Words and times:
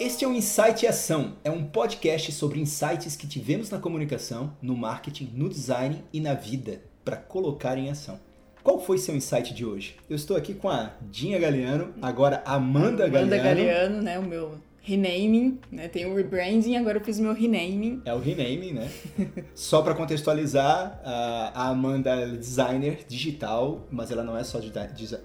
Este 0.00 0.24
é 0.24 0.28
o 0.28 0.32
Insight 0.32 0.86
e 0.86 0.88
Ação. 0.88 1.34
É 1.44 1.50
um 1.50 1.62
podcast 1.62 2.32
sobre 2.32 2.58
insights 2.58 3.16
que 3.16 3.26
tivemos 3.26 3.68
na 3.68 3.78
comunicação, 3.78 4.56
no 4.62 4.74
marketing, 4.74 5.30
no 5.34 5.46
design 5.46 6.02
e 6.10 6.22
na 6.22 6.32
vida 6.32 6.80
para 7.04 7.18
colocar 7.18 7.76
em 7.76 7.90
ação. 7.90 8.18
Qual 8.62 8.80
foi 8.80 8.96
seu 8.96 9.14
insight 9.14 9.52
de 9.52 9.62
hoje? 9.62 9.96
Eu 10.08 10.16
estou 10.16 10.38
aqui 10.38 10.54
com 10.54 10.70
a 10.70 10.94
Dinha 11.10 11.38
Galeano, 11.38 11.92
agora 12.00 12.42
Amanda, 12.46 13.04
Amanda 13.04 13.36
Galeano. 13.36 13.42
Galeano, 13.42 14.02
né? 14.02 14.18
O 14.18 14.22
meu 14.22 14.54
renaming, 14.80 15.60
né? 15.70 15.86
Tem 15.86 16.06
o 16.06 16.14
rebranding, 16.16 16.76
agora 16.76 16.96
eu 16.96 17.04
fiz 17.04 17.18
o 17.18 17.22
meu 17.22 17.34
renaming. 17.34 18.00
É 18.06 18.14
o 18.14 18.18
renaming, 18.18 18.72
né? 18.72 18.90
só 19.54 19.82
para 19.82 19.94
contextualizar, 19.94 20.98
a 21.04 21.68
Amanda 21.68 22.08
é 22.08 22.26
designer 22.26 23.04
digital, 23.06 23.86
mas 23.90 24.10
ela 24.10 24.24
não 24.24 24.34
é 24.34 24.44
só 24.44 24.58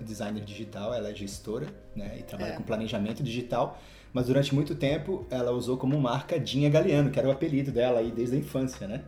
designer 0.02 0.44
digital, 0.44 0.94
ela 0.94 1.12
é 1.12 1.16
gestora, 1.16 1.68
né? 1.96 2.18
E 2.20 2.23
trabalha 2.23 2.52
é. 2.52 2.55
com 2.57 2.64
planejamento 2.64 3.23
digital 3.23 3.80
mas 4.16 4.28
durante 4.28 4.55
muito 4.55 4.74
tempo 4.76 5.28
ela 5.30 5.52
usou 5.52 5.76
como 5.76 6.00
marca 6.00 6.40
Dinha 6.40 6.70
Galeano, 6.70 7.12
que 7.12 7.20
era 7.20 7.28
o 7.28 7.32
apelido 7.32 7.70
dela 7.70 8.00
aí 8.00 8.12
desde 8.12 8.38
a 8.38 8.40
infância, 8.40 8.88
né? 8.88 9.04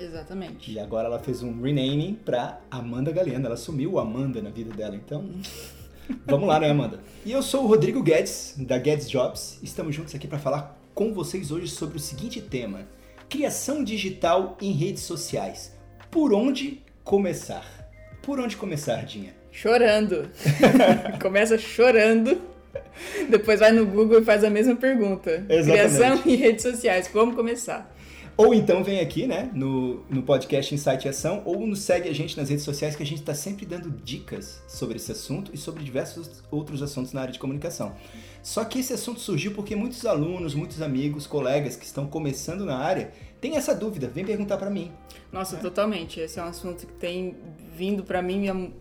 Exatamente. 0.00 0.72
E 0.72 0.80
agora 0.80 1.06
ela 1.06 1.18
fez 1.18 1.42
um 1.42 1.60
renaming 1.60 2.14
para 2.14 2.58
Amanda 2.70 3.12
Galeano, 3.12 3.44
ela 3.44 3.56
assumiu 3.56 3.92
o 3.92 3.98
Amanda 3.98 4.40
na 4.40 4.48
vida 4.48 4.74
dela, 4.74 4.96
então. 4.96 5.28
Vamos 6.24 6.48
lá, 6.48 6.58
né, 6.58 6.70
Amanda? 6.70 6.98
E 7.26 7.30
eu 7.30 7.42
sou 7.42 7.64
o 7.64 7.66
Rodrigo 7.66 8.02
Guedes, 8.02 8.54
da 8.56 8.78
Guedes 8.78 9.10
Jobs. 9.10 9.58
Estamos 9.62 9.94
juntos 9.94 10.14
aqui 10.14 10.26
para 10.26 10.38
falar 10.38 10.80
com 10.94 11.12
vocês 11.12 11.50
hoje 11.50 11.68
sobre 11.68 11.98
o 11.98 12.00
seguinte 12.00 12.40
tema: 12.40 12.88
criação 13.28 13.84
digital 13.84 14.56
em 14.62 14.72
redes 14.72 15.02
sociais. 15.02 15.76
Por 16.10 16.32
onde 16.32 16.82
começar? 17.04 17.90
Por 18.22 18.40
onde 18.40 18.56
começar, 18.56 19.04
Dinha? 19.04 19.36
Chorando. 19.52 20.30
Começa 21.20 21.58
chorando 21.58 22.40
Depois 23.28 23.60
vai 23.60 23.72
no 23.72 23.86
Google 23.86 24.20
e 24.20 24.24
faz 24.24 24.44
a 24.44 24.50
mesma 24.50 24.76
pergunta. 24.76 25.44
Exatamente. 25.48 25.96
Criação 25.96 26.22
em 26.26 26.36
redes 26.36 26.62
sociais, 26.62 27.08
como 27.08 27.34
começar? 27.34 27.94
Ou 28.38 28.54
então 28.54 28.84
vem 28.84 29.00
aqui, 29.00 29.26
né, 29.26 29.50
no, 29.52 30.04
no 30.08 30.22
podcast 30.22 30.72
Insight 30.72 31.04
e 31.04 31.08
Ação, 31.08 31.42
ou 31.44 31.66
nos 31.66 31.80
segue 31.80 32.08
a 32.08 32.14
gente 32.14 32.36
nas 32.36 32.48
redes 32.48 32.64
sociais 32.64 32.94
que 32.94 33.02
a 33.02 33.06
gente 33.06 33.18
está 33.18 33.34
sempre 33.34 33.66
dando 33.66 33.90
dicas 33.90 34.62
sobre 34.68 34.94
esse 34.94 35.10
assunto 35.10 35.50
e 35.52 35.58
sobre 35.58 35.82
diversos 35.82 36.44
outros 36.48 36.80
assuntos 36.80 37.12
na 37.12 37.22
área 37.22 37.32
de 37.32 37.38
comunicação. 37.40 37.96
Só 38.40 38.64
que 38.64 38.78
esse 38.78 38.92
assunto 38.92 39.18
surgiu 39.18 39.54
porque 39.54 39.74
muitos 39.74 40.06
alunos, 40.06 40.54
muitos 40.54 40.80
amigos, 40.80 41.26
colegas 41.26 41.74
que 41.74 41.84
estão 41.84 42.06
começando 42.06 42.64
na 42.64 42.78
área 42.78 43.10
têm 43.40 43.56
essa 43.56 43.74
dúvida, 43.74 44.06
vem 44.06 44.24
perguntar 44.24 44.56
para 44.56 44.70
mim. 44.70 44.92
Nossa, 45.32 45.56
né? 45.56 45.62
totalmente. 45.62 46.20
Esse 46.20 46.38
é 46.38 46.42
um 46.44 46.46
assunto 46.46 46.86
que 46.86 46.92
tem 46.92 47.34
vindo 47.76 48.04
para 48.04 48.22
mim 48.22 48.72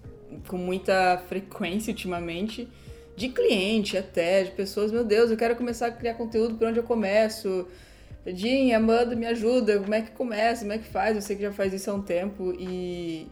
com 0.48 0.58
muita 0.58 1.18
frequência 1.28 1.90
ultimamente 1.90 2.68
de 3.18 3.30
cliente 3.30 3.98
até, 3.98 4.44
de 4.44 4.52
pessoas, 4.52 4.92
meu 4.92 5.04
Deus, 5.04 5.32
eu 5.32 5.36
quero 5.36 5.56
começar 5.56 5.88
a 5.88 5.92
criar 5.92 6.14
conteúdo, 6.14 6.54
por 6.54 6.68
onde 6.68 6.78
eu 6.78 6.84
começo? 6.84 7.68
Jim, 8.28 8.72
Amanda, 8.74 9.16
me 9.16 9.26
ajuda, 9.26 9.80
como 9.80 9.96
é 9.96 10.02
que 10.04 10.12
começa, 10.12 10.62
como 10.62 10.74
é 10.74 10.78
que 10.78 10.86
faz? 10.86 11.16
Eu 11.16 11.22
sei 11.24 11.36
que 11.36 11.42
já 11.42 11.52
faz 11.52 11.74
isso 11.74 11.90
há 11.90 11.96
um 11.96 12.02
tempo 12.02 12.54
e 12.59 13.28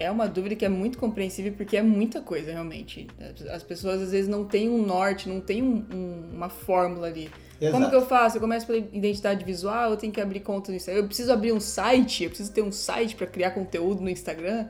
é 0.00 0.10
uma 0.10 0.26
dúvida 0.26 0.54
que 0.56 0.64
é 0.64 0.70
muito 0.70 0.96
compreensível 0.96 1.52
porque 1.54 1.76
é 1.76 1.82
muita 1.82 2.22
coisa 2.22 2.50
realmente. 2.50 3.08
As 3.50 3.62
pessoas 3.62 4.00
às 4.00 4.12
vezes 4.12 4.26
não 4.26 4.46
têm 4.46 4.70
um 4.70 4.86
norte, 4.86 5.28
não 5.28 5.40
tem 5.40 5.62
um, 5.62 5.84
um, 5.92 6.30
uma 6.34 6.48
fórmula 6.48 7.06
ali. 7.06 7.30
Exato. 7.60 7.72
Como 7.72 7.90
que 7.90 7.96
eu 7.96 8.06
faço? 8.06 8.38
Eu 8.38 8.40
começo 8.40 8.66
pela 8.66 8.78
identidade 8.78 9.44
visual, 9.44 9.90
eu 9.90 9.96
tenho 9.98 10.14
que 10.14 10.20
abrir 10.20 10.40
conta 10.40 10.70
no 10.70 10.76
Instagram, 10.78 11.02
eu 11.02 11.06
preciso 11.06 11.30
abrir 11.30 11.52
um 11.52 11.60
site, 11.60 12.24
eu 12.24 12.30
preciso 12.30 12.52
ter 12.52 12.62
um 12.62 12.72
site 12.72 13.14
para 13.14 13.26
criar 13.26 13.50
conteúdo 13.50 14.00
no 14.00 14.08
Instagram. 14.08 14.66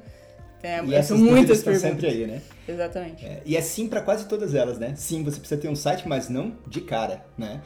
É, 0.67 0.84
e 0.84 0.95
essas 0.97 1.20
muitas 1.20 1.59
estão 1.59 1.77
sempre 1.77 2.09
aí, 2.09 2.27
né? 2.27 2.42
Exatamente. 2.67 3.25
É, 3.25 3.41
e 3.47 3.56
é 3.56 3.61
sim 3.61 3.86
para 3.86 4.00
quase 4.00 4.27
todas 4.27 4.53
elas, 4.53 4.78
né? 4.78 4.97
Sim, 4.97 5.23
você 5.23 5.39
precisa 5.39 5.61
ter 5.61 5.69
um 5.69 5.77
site, 5.77 6.08
mas 6.08 6.28
não 6.28 6.56
de 6.67 6.81
cara, 6.81 7.25
né? 7.39 7.62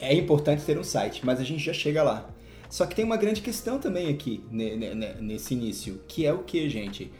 É 0.00 0.14
importante 0.14 0.64
ter 0.64 0.78
um 0.78 0.84
site, 0.84 1.26
mas 1.26 1.38
a 1.38 1.44
gente 1.44 1.62
já 1.62 1.74
chega 1.74 2.02
lá. 2.02 2.30
Só 2.70 2.86
que 2.86 2.94
tem 2.94 3.04
uma 3.04 3.18
grande 3.18 3.42
questão 3.42 3.78
também 3.78 4.08
aqui 4.08 4.42
nesse 4.50 5.52
início, 5.52 6.00
que 6.08 6.24
é 6.24 6.32
o 6.32 6.38
que, 6.38 6.70
gente? 6.70 7.12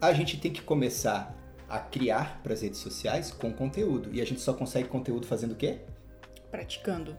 A 0.00 0.12
gente 0.12 0.38
tem 0.38 0.52
que 0.52 0.62
começar 0.62 1.36
a 1.68 1.80
criar 1.80 2.40
para 2.40 2.52
as 2.52 2.62
redes 2.62 2.78
sociais 2.78 3.32
com 3.32 3.52
conteúdo. 3.52 4.10
E 4.12 4.20
a 4.20 4.24
gente 4.24 4.40
só 4.40 4.52
consegue 4.52 4.88
conteúdo 4.88 5.26
fazendo 5.26 5.52
o 5.52 5.56
quê? 5.56 5.80
Praticando. 6.52 7.16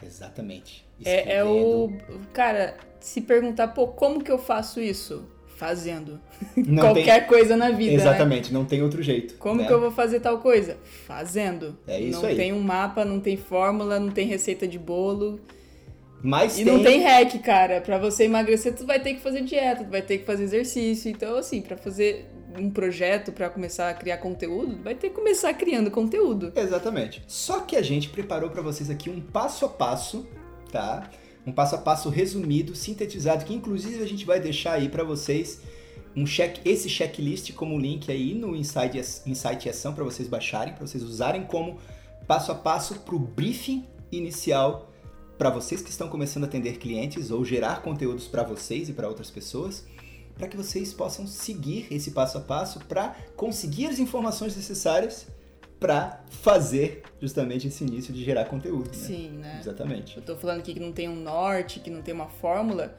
Exatamente. 0.00 0.86
É, 1.04 1.38
é 1.38 1.44
o. 1.44 1.90
Cara, 2.32 2.76
se 3.00 3.20
perguntar, 3.20 3.68
pô, 3.68 3.88
como 3.88 4.22
que 4.22 4.30
eu 4.30 4.38
faço 4.38 4.80
isso? 4.80 5.33
Fazendo. 5.64 6.20
Qualquer 6.78 7.20
tem... 7.20 7.28
coisa 7.28 7.56
na 7.56 7.70
vida. 7.70 7.92
Né? 7.92 7.96
Exatamente, 7.96 8.52
né? 8.52 8.58
não 8.58 8.66
tem 8.66 8.82
outro 8.82 9.02
jeito. 9.02 9.34
Como 9.38 9.62
né? 9.62 9.66
que 9.66 9.72
eu 9.72 9.80
vou 9.80 9.90
fazer 9.90 10.20
tal 10.20 10.38
coisa? 10.38 10.76
Fazendo. 11.06 11.76
É 11.86 11.98
isso 11.98 12.20
não 12.20 12.28
aí. 12.28 12.34
Não 12.34 12.38
tem 12.38 12.52
um 12.52 12.60
mapa, 12.60 13.04
não 13.04 13.18
tem 13.18 13.36
fórmula, 13.36 13.98
não 13.98 14.10
tem 14.10 14.26
receita 14.26 14.68
de 14.68 14.78
bolo. 14.78 15.40
Mas 16.22 16.58
e 16.58 16.64
tem... 16.64 16.72
não 16.72 16.82
tem 16.82 17.02
hack, 17.02 17.38
cara. 17.42 17.80
Para 17.80 17.96
você 17.96 18.24
emagrecer, 18.24 18.74
tu 18.74 18.84
vai 18.84 19.00
ter 19.00 19.14
que 19.14 19.20
fazer 19.20 19.42
dieta, 19.42 19.84
tu 19.84 19.90
vai 19.90 20.02
ter 20.02 20.18
que 20.18 20.26
fazer 20.26 20.44
exercício. 20.44 21.10
Então, 21.10 21.36
assim, 21.36 21.62
para 21.62 21.76
fazer 21.76 22.26
um 22.58 22.70
projeto 22.70 23.32
para 23.32 23.48
começar 23.48 23.88
a 23.88 23.94
criar 23.94 24.18
conteúdo, 24.18 24.78
vai 24.82 24.94
ter 24.94 25.08
que 25.08 25.14
começar 25.14 25.52
criando 25.54 25.90
conteúdo. 25.90 26.52
Exatamente. 26.54 27.22
Só 27.26 27.60
que 27.60 27.74
a 27.74 27.82
gente 27.82 28.10
preparou 28.10 28.50
para 28.50 28.62
vocês 28.62 28.90
aqui 28.90 29.08
um 29.08 29.20
passo 29.20 29.64
a 29.64 29.68
passo, 29.68 30.26
tá? 30.70 31.10
Um 31.46 31.52
passo 31.52 31.74
a 31.74 31.78
passo 31.78 32.08
resumido, 32.08 32.74
sintetizado, 32.74 33.44
que 33.44 33.54
inclusive 33.54 34.02
a 34.02 34.06
gente 34.06 34.24
vai 34.24 34.40
deixar 34.40 34.74
aí 34.74 34.88
para 34.88 35.04
vocês 35.04 35.60
um 36.16 36.24
check, 36.24 36.58
esse 36.64 36.88
checklist 36.88 37.52
como 37.54 37.78
link 37.78 38.10
aí 38.10 38.34
no 38.34 38.54
Insight, 38.54 38.98
Insight 39.26 39.68
Ação 39.68 39.92
para 39.92 40.04
vocês 40.04 40.28
baixarem, 40.28 40.74
para 40.74 40.86
vocês 40.86 41.02
usarem 41.02 41.44
como 41.44 41.78
passo 42.26 42.52
a 42.52 42.54
passo 42.54 42.94
para 43.00 43.14
o 43.14 43.18
briefing 43.18 43.84
inicial 44.10 44.90
para 45.36 45.50
vocês 45.50 45.82
que 45.82 45.90
estão 45.90 46.08
começando 46.08 46.44
a 46.44 46.46
atender 46.46 46.78
clientes 46.78 47.30
ou 47.30 47.44
gerar 47.44 47.82
conteúdos 47.82 48.28
para 48.28 48.44
vocês 48.44 48.88
e 48.88 48.92
para 48.92 49.08
outras 49.08 49.30
pessoas, 49.30 49.84
para 50.36 50.46
que 50.46 50.56
vocês 50.56 50.92
possam 50.92 51.26
seguir 51.26 51.88
esse 51.90 52.12
passo 52.12 52.38
a 52.38 52.40
passo 52.40 52.78
para 52.80 53.16
conseguir 53.36 53.86
as 53.86 53.98
informações 53.98 54.56
necessárias 54.56 55.26
para 55.84 56.24
fazer 56.30 57.02
justamente 57.20 57.68
esse 57.68 57.84
início 57.84 58.10
de 58.10 58.24
gerar 58.24 58.46
conteúdo. 58.46 58.88
Né? 58.88 58.94
Sim, 58.94 59.28
né? 59.32 59.58
Exatamente. 59.60 60.16
Eu 60.16 60.22
tô 60.22 60.34
falando 60.34 60.60
aqui 60.60 60.72
que 60.72 60.80
não 60.80 60.92
tem 60.92 61.10
um 61.10 61.16
norte, 61.16 61.78
que 61.78 61.90
não 61.90 62.00
tem 62.00 62.14
uma 62.14 62.26
fórmula, 62.26 62.96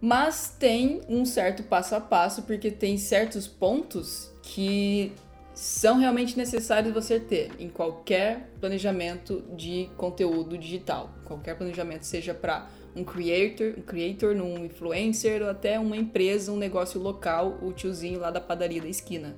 mas 0.00 0.52
tem 0.58 1.00
um 1.08 1.24
certo 1.24 1.62
passo 1.62 1.94
a 1.94 2.00
passo, 2.00 2.42
porque 2.42 2.72
tem 2.72 2.98
certos 2.98 3.46
pontos 3.46 4.32
que 4.42 5.12
são 5.54 5.96
realmente 5.96 6.36
necessários 6.36 6.92
você 6.92 7.20
ter 7.20 7.52
em 7.56 7.68
qualquer 7.68 8.50
planejamento 8.58 9.44
de 9.56 9.88
conteúdo 9.96 10.58
digital. 10.58 11.10
Qualquer 11.24 11.56
planejamento, 11.56 12.02
seja 12.02 12.34
para 12.34 12.68
um 12.96 13.04
creator, 13.04 13.74
um 13.78 13.82
creator, 13.82 14.34
um 14.34 14.64
influencer 14.64 15.40
ou 15.40 15.50
até 15.50 15.78
uma 15.78 15.96
empresa, 15.96 16.50
um 16.50 16.56
negócio 16.56 17.00
local, 17.00 17.60
o 17.62 17.72
tiozinho 17.72 18.18
lá 18.18 18.32
da 18.32 18.40
padaria 18.40 18.82
da 18.82 18.88
esquina 18.88 19.36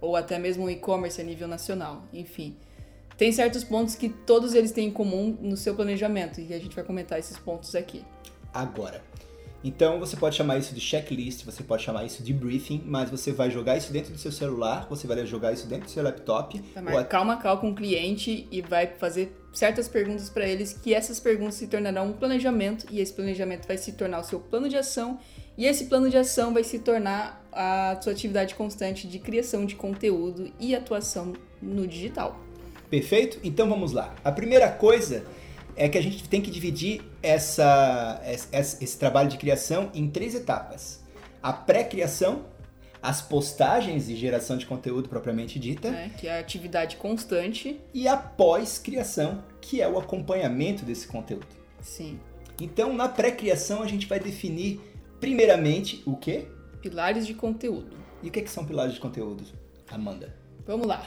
ou 0.00 0.16
até 0.16 0.38
mesmo 0.38 0.64
o 0.64 0.70
e-commerce 0.70 1.20
a 1.20 1.24
nível 1.24 1.48
nacional, 1.48 2.04
enfim. 2.12 2.56
Tem 3.16 3.32
certos 3.32 3.64
pontos 3.64 3.94
que 3.94 4.08
todos 4.08 4.54
eles 4.54 4.72
têm 4.72 4.88
em 4.88 4.90
comum 4.90 5.36
no 5.40 5.56
seu 5.56 5.74
planejamento 5.74 6.40
e 6.40 6.52
a 6.52 6.58
gente 6.58 6.74
vai 6.74 6.84
comentar 6.84 7.18
esses 7.18 7.38
pontos 7.38 7.74
aqui. 7.74 8.04
Agora, 8.52 9.02
então 9.64 9.98
você 9.98 10.16
pode 10.16 10.36
chamar 10.36 10.58
isso 10.58 10.74
de 10.74 10.80
checklist, 10.80 11.44
você 11.44 11.62
pode 11.62 11.82
chamar 11.82 12.04
isso 12.04 12.22
de 12.22 12.32
briefing, 12.32 12.82
mas 12.84 13.10
você 13.10 13.32
vai 13.32 13.50
jogar 13.50 13.76
isso 13.76 13.92
dentro 13.92 14.12
do 14.12 14.18
seu 14.18 14.30
celular, 14.30 14.86
você 14.88 15.06
vai 15.06 15.26
jogar 15.26 15.52
isso 15.52 15.66
dentro 15.66 15.86
do 15.86 15.90
seu 15.90 16.02
laptop. 16.02 16.62
Vai 16.74 16.82
marcar 16.82 17.22
uma 17.22 17.36
call 17.36 17.58
com 17.58 17.70
o 17.70 17.74
cliente 17.74 18.46
e 18.50 18.60
vai 18.60 18.86
fazer 18.86 19.36
certas 19.52 19.88
perguntas 19.88 20.28
para 20.28 20.46
eles, 20.46 20.74
que 20.74 20.94
essas 20.94 21.18
perguntas 21.18 21.54
se 21.54 21.66
tornarão 21.66 22.10
um 22.10 22.12
planejamento 22.12 22.86
e 22.90 23.00
esse 23.00 23.12
planejamento 23.12 23.66
vai 23.66 23.78
se 23.78 23.92
tornar 23.92 24.20
o 24.20 24.24
seu 24.24 24.38
plano 24.38 24.68
de 24.68 24.76
ação 24.76 25.18
e 25.56 25.64
esse 25.64 25.86
plano 25.86 26.10
de 26.10 26.16
ação 26.16 26.52
vai 26.52 26.62
se 26.62 26.78
tornar 26.78 27.44
a 27.52 27.98
sua 28.02 28.12
atividade 28.12 28.54
constante 28.54 29.08
de 29.08 29.18
criação 29.18 29.64
de 29.64 29.74
conteúdo 29.74 30.52
e 30.60 30.74
atuação 30.74 31.32
no 31.60 31.86
digital. 31.86 32.38
Perfeito? 32.90 33.40
Então 33.42 33.68
vamos 33.68 33.92
lá. 33.92 34.14
A 34.22 34.30
primeira 34.30 34.70
coisa 34.70 35.24
é 35.74 35.88
que 35.88 35.98
a 35.98 36.02
gente 36.02 36.28
tem 36.28 36.40
que 36.40 36.50
dividir 36.50 37.02
essa, 37.22 38.20
esse, 38.52 38.84
esse 38.84 38.98
trabalho 38.98 39.28
de 39.28 39.36
criação 39.36 39.90
em 39.94 40.08
três 40.08 40.34
etapas: 40.34 41.00
a 41.42 41.52
pré-criação, 41.52 42.44
as 43.02 43.22
postagens 43.22 44.08
e 44.08 44.16
geração 44.16 44.56
de 44.56 44.66
conteúdo 44.66 45.08
propriamente 45.08 45.58
dita, 45.58 45.88
é, 45.88 46.10
que 46.16 46.28
é 46.28 46.36
a 46.36 46.40
atividade 46.40 46.96
constante, 46.96 47.80
e 47.92 48.06
a 48.06 48.16
pós-criação, 48.16 49.42
que 49.60 49.80
é 49.80 49.88
o 49.88 49.98
acompanhamento 49.98 50.84
desse 50.84 51.06
conteúdo. 51.06 51.46
Sim. 51.80 52.18
Então, 52.60 52.94
na 52.94 53.08
pré-criação, 53.08 53.82
a 53.82 53.86
gente 53.86 54.06
vai 54.06 54.18
definir 54.18 54.80
Primeiramente, 55.20 56.02
o 56.06 56.16
quê? 56.16 56.46
Pilares 56.80 57.26
de 57.26 57.34
conteúdo. 57.34 57.96
E 58.22 58.28
o 58.28 58.30
que, 58.30 58.40
é 58.40 58.42
que 58.42 58.50
são 58.50 58.64
pilares 58.64 58.94
de 58.94 59.00
conteúdo, 59.00 59.44
Amanda? 59.90 60.34
Vamos 60.66 60.86
lá. 60.86 61.06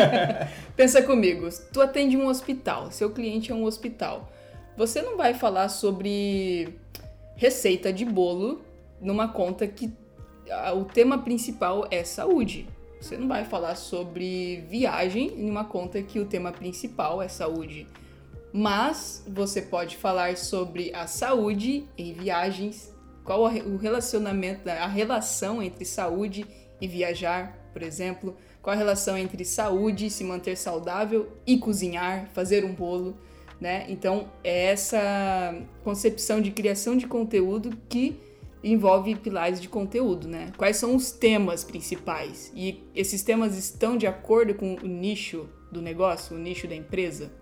Pensa 0.74 1.02
comigo. 1.02 1.48
Tu 1.72 1.80
atende 1.80 2.16
um 2.16 2.26
hospital, 2.26 2.90
seu 2.90 3.10
cliente 3.10 3.52
é 3.52 3.54
um 3.54 3.64
hospital. 3.64 4.32
Você 4.76 5.02
não 5.02 5.16
vai 5.16 5.34
falar 5.34 5.68
sobre 5.68 6.74
receita 7.34 7.92
de 7.92 8.04
bolo 8.04 8.62
numa 9.00 9.28
conta 9.28 9.66
que 9.66 9.92
o 10.74 10.84
tema 10.84 11.18
principal 11.18 11.86
é 11.90 12.02
saúde. 12.04 12.66
Você 13.00 13.16
não 13.16 13.28
vai 13.28 13.44
falar 13.44 13.74
sobre 13.74 14.64
viagem 14.68 15.28
em 15.38 15.50
uma 15.50 15.64
conta 15.64 16.02
que 16.02 16.18
o 16.18 16.24
tema 16.24 16.50
principal 16.50 17.20
é 17.20 17.28
saúde. 17.28 17.86
Mas 18.52 19.22
você 19.28 19.60
pode 19.60 19.96
falar 19.96 20.36
sobre 20.36 20.94
a 20.94 21.06
saúde 21.06 21.86
em 21.98 22.14
viagens, 22.14 22.94
qual 23.26 23.42
o 23.42 23.76
relacionamento, 23.76 24.70
a 24.70 24.86
relação 24.86 25.60
entre 25.60 25.84
saúde 25.84 26.46
e 26.80 26.86
viajar, 26.86 27.68
por 27.72 27.82
exemplo, 27.82 28.36
qual 28.62 28.72
a 28.72 28.78
relação 28.78 29.18
entre 29.18 29.44
saúde, 29.44 30.08
se 30.08 30.22
manter 30.22 30.56
saudável 30.56 31.28
e 31.44 31.58
cozinhar, 31.58 32.28
fazer 32.32 32.64
um 32.64 32.72
bolo, 32.72 33.18
né? 33.60 33.84
Então, 33.88 34.28
é 34.44 34.66
essa 34.66 35.54
concepção 35.82 36.40
de 36.40 36.52
criação 36.52 36.96
de 36.96 37.06
conteúdo 37.06 37.76
que 37.88 38.20
envolve 38.62 39.14
pilares 39.16 39.60
de 39.60 39.68
conteúdo, 39.68 40.28
né? 40.28 40.52
Quais 40.56 40.76
são 40.76 40.94
os 40.94 41.10
temas 41.10 41.64
principais? 41.64 42.52
E 42.54 42.84
esses 42.94 43.22
temas 43.22 43.56
estão 43.58 43.96
de 43.96 44.06
acordo 44.06 44.54
com 44.54 44.76
o 44.76 44.86
nicho 44.86 45.48
do 45.70 45.82
negócio, 45.82 46.36
o 46.36 46.38
nicho 46.38 46.68
da 46.68 46.74
empresa? 46.74 47.32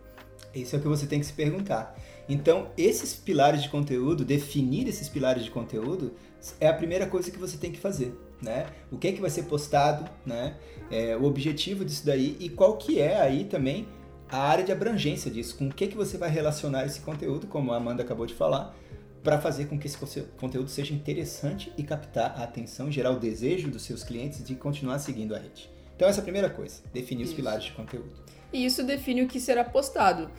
Isso 0.54 0.76
é 0.76 0.78
o 0.78 0.82
que 0.82 0.88
você 0.88 1.06
tem 1.06 1.20
que 1.20 1.26
se 1.26 1.32
perguntar. 1.32 1.94
Então, 2.28 2.68
esses 2.76 3.14
pilares 3.14 3.62
de 3.62 3.68
conteúdo, 3.68 4.24
definir 4.24 4.88
esses 4.88 5.08
pilares 5.08 5.44
de 5.44 5.50
conteúdo, 5.50 6.12
é 6.60 6.68
a 6.68 6.72
primeira 6.72 7.06
coisa 7.06 7.30
que 7.30 7.38
você 7.38 7.56
tem 7.56 7.70
que 7.70 7.78
fazer, 7.78 8.14
né? 8.40 8.66
O 8.90 8.98
que 8.98 9.08
é 9.08 9.12
que 9.12 9.20
vai 9.20 9.30
ser 9.30 9.44
postado, 9.44 10.10
né? 10.24 10.56
É, 10.90 11.16
o 11.16 11.24
objetivo 11.24 11.84
disso 11.84 12.04
daí 12.04 12.36
e 12.40 12.48
qual 12.48 12.76
que 12.76 12.98
é 13.00 13.20
aí 13.20 13.44
também 13.44 13.86
a 14.30 14.38
área 14.38 14.64
de 14.64 14.72
abrangência 14.72 15.30
disso, 15.30 15.56
com 15.56 15.68
o 15.68 15.72
que 15.72 15.84
é 15.84 15.86
que 15.86 15.96
você 15.96 16.18
vai 16.18 16.30
relacionar 16.30 16.84
esse 16.86 17.00
conteúdo, 17.00 17.46
como 17.46 17.72
a 17.72 17.76
Amanda 17.76 18.02
acabou 18.02 18.26
de 18.26 18.34
falar, 18.34 18.74
para 19.22 19.40
fazer 19.40 19.66
com 19.66 19.78
que 19.78 19.86
esse 19.86 19.96
conteúdo 20.38 20.68
seja 20.68 20.92
interessante 20.92 21.72
e 21.78 21.82
captar 21.82 22.34
a 22.38 22.44
atenção, 22.44 22.90
gerar 22.90 23.10
o 23.10 23.18
desejo 23.18 23.70
dos 23.70 23.82
seus 23.82 24.02
clientes 24.02 24.44
de 24.44 24.54
continuar 24.54 24.98
seguindo 24.98 25.34
a 25.34 25.38
rede. 25.38 25.70
Então 25.96 26.08
essa 26.08 26.20
é 26.20 26.22
a 26.22 26.24
primeira 26.24 26.50
coisa, 26.50 26.82
definir 26.92 27.22
isso. 27.22 27.32
os 27.32 27.36
pilares 27.36 27.64
de 27.64 27.72
conteúdo. 27.72 28.12
E 28.52 28.64
isso 28.64 28.82
define 28.82 29.22
o 29.22 29.28
que 29.28 29.40
será 29.40 29.64
postado. 29.64 30.30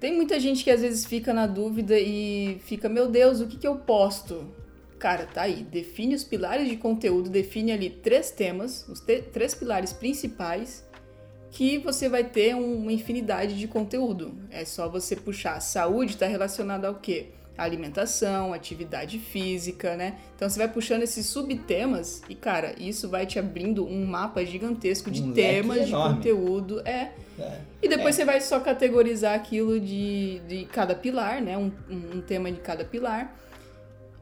Tem 0.00 0.14
muita 0.14 0.38
gente 0.38 0.62
que 0.62 0.70
às 0.70 0.80
vezes 0.80 1.04
fica 1.04 1.32
na 1.34 1.46
dúvida 1.46 1.98
e 1.98 2.60
fica, 2.64 2.88
meu 2.88 3.08
Deus, 3.08 3.40
o 3.40 3.46
que, 3.48 3.56
que 3.56 3.66
eu 3.66 3.76
posto? 3.76 4.46
Cara, 4.98 5.26
tá 5.26 5.42
aí. 5.42 5.64
Define 5.64 6.14
os 6.14 6.22
pilares 6.22 6.68
de 6.68 6.76
conteúdo, 6.76 7.28
define 7.28 7.72
ali 7.72 7.90
três 7.90 8.30
temas, 8.30 8.86
os 8.88 9.00
três 9.00 9.54
pilares 9.54 9.92
principais, 9.92 10.84
que 11.50 11.78
você 11.78 12.08
vai 12.08 12.24
ter 12.24 12.54
uma 12.54 12.92
infinidade 12.92 13.58
de 13.58 13.66
conteúdo. 13.66 14.38
É 14.50 14.64
só 14.64 14.88
você 14.88 15.16
puxar. 15.16 15.60
Saúde 15.60 16.12
está 16.12 16.26
relacionada 16.26 16.86
ao 16.86 16.96
quê? 16.96 17.30
Alimentação, 17.58 18.54
atividade 18.54 19.18
física, 19.18 19.96
né? 19.96 20.16
Então 20.36 20.48
você 20.48 20.58
vai 20.58 20.68
puxando 20.68 21.02
esses 21.02 21.26
subtemas 21.26 22.22
e, 22.28 22.34
cara, 22.34 22.74
isso 22.78 23.08
vai 23.08 23.26
te 23.26 23.38
abrindo 23.38 23.84
um 23.84 24.06
mapa 24.06 24.44
gigantesco 24.44 25.10
de 25.10 25.22
um 25.22 25.32
temas, 25.32 25.86
de 25.86 25.92
conteúdo. 25.92 26.80
É. 26.84 27.10
é. 27.38 27.60
E 27.82 27.88
depois 27.88 28.14
é. 28.14 28.18
você 28.18 28.24
vai 28.24 28.40
só 28.40 28.60
categorizar 28.60 29.34
aquilo 29.34 29.80
de, 29.80 30.40
de 30.46 30.64
cada 30.66 30.94
pilar, 30.94 31.42
né? 31.42 31.58
Um, 31.58 31.72
um 31.90 32.20
tema 32.20 32.50
de 32.50 32.60
cada 32.60 32.84
pilar. 32.84 33.36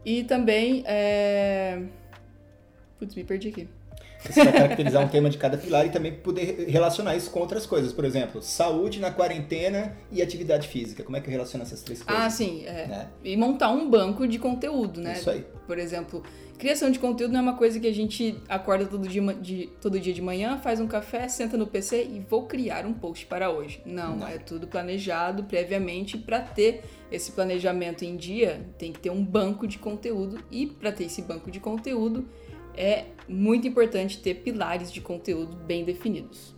E 0.05 0.25
também. 0.25 0.83
É... 0.87 1.83
Putz, 2.99 3.15
me 3.15 3.25
perdi 3.25 3.49
aqui. 3.49 3.69
Você 4.33 4.45
vai 4.45 4.53
caracterizar 4.53 5.05
um 5.05 5.09
tema 5.09 5.31
de 5.31 5.39
cada 5.39 5.57
pilar 5.57 5.87
e 5.87 5.91
também 5.91 6.13
poder 6.13 6.67
relacionar 6.69 7.17
isso 7.17 7.31
com 7.31 7.41
outras 7.41 7.67
coisas. 7.67 7.93
Por 7.93 8.05
exemplo, 8.05 8.43
saúde 8.43 9.01
na 9.01 9.11
quarentena 9.11 9.97
e 10.11 10.23
atividade 10.23 10.69
física. 10.69 11.03
Como 11.03 11.17
é 11.17 11.21
que 11.21 11.29
eu 11.29 11.33
relaciono 11.33 11.65
essas 11.65 11.83
três 11.83 12.03
coisas? 12.03 12.25
Ah, 12.25 12.31
sim. 12.31 12.65
É. 12.67 12.87
Né? 12.87 13.09
E 13.25 13.37
montar 13.37 13.71
um 13.71 13.89
banco 13.89 14.27
de 14.27 14.39
conteúdo, 14.39 15.01
né? 15.01 15.15
Isso 15.15 15.31
aí. 15.31 15.45
Por 15.67 15.79
exemplo, 15.79 16.23
criação 16.57 16.91
de 16.91 16.99
conteúdo 16.99 17.33
não 17.33 17.41
é 17.41 17.43
uma 17.43 17.57
coisa 17.57 17.79
que 17.79 17.87
a 17.87 17.93
gente 17.93 18.41
acorda 18.49 18.87
todo 18.87 19.09
dia 19.09 19.23
de, 19.35 19.69
todo 19.81 19.99
dia 19.99 20.13
de 20.13 20.23
manhã, 20.23 20.59
faz 20.59 20.81
um 20.81 20.87
café, 20.87 21.29
senta 21.29 21.57
no 21.57 21.67
PC 21.67 22.05
e 22.05 22.21
vou 22.21 22.47
criar 22.47 22.87
um 22.87 22.93
post 22.93 23.27
para 23.27 23.51
hoje. 23.51 23.81
Não, 23.85 24.17
não. 24.17 24.29
é 24.29 24.39
tudo 24.39 24.67
planejado 24.67 25.45
previamente 25.45 26.17
para 26.17 26.41
ter 26.41 26.85
esse 27.11 27.33
planejamento 27.33 28.05
em 28.05 28.17
dia, 28.17 28.67
tem 28.79 28.93
que 28.93 29.01
ter 29.01 29.11
um 29.11 29.25
banco 29.25 29.67
de 29.67 29.79
conteúdo 29.79 30.39
e 30.51 30.67
para 30.67 30.93
ter 30.93 31.05
esse 31.05 31.23
banco 31.23 31.51
de 31.51 31.61
conteúdo 31.61 32.27
é 32.77 33.07
muito 33.29 33.67
importante 33.67 34.19
ter 34.19 34.35
pilares 34.37 34.93
de 34.93 35.01
conteúdo 35.01 35.57
bem 35.57 35.85
definidos. 35.85 36.55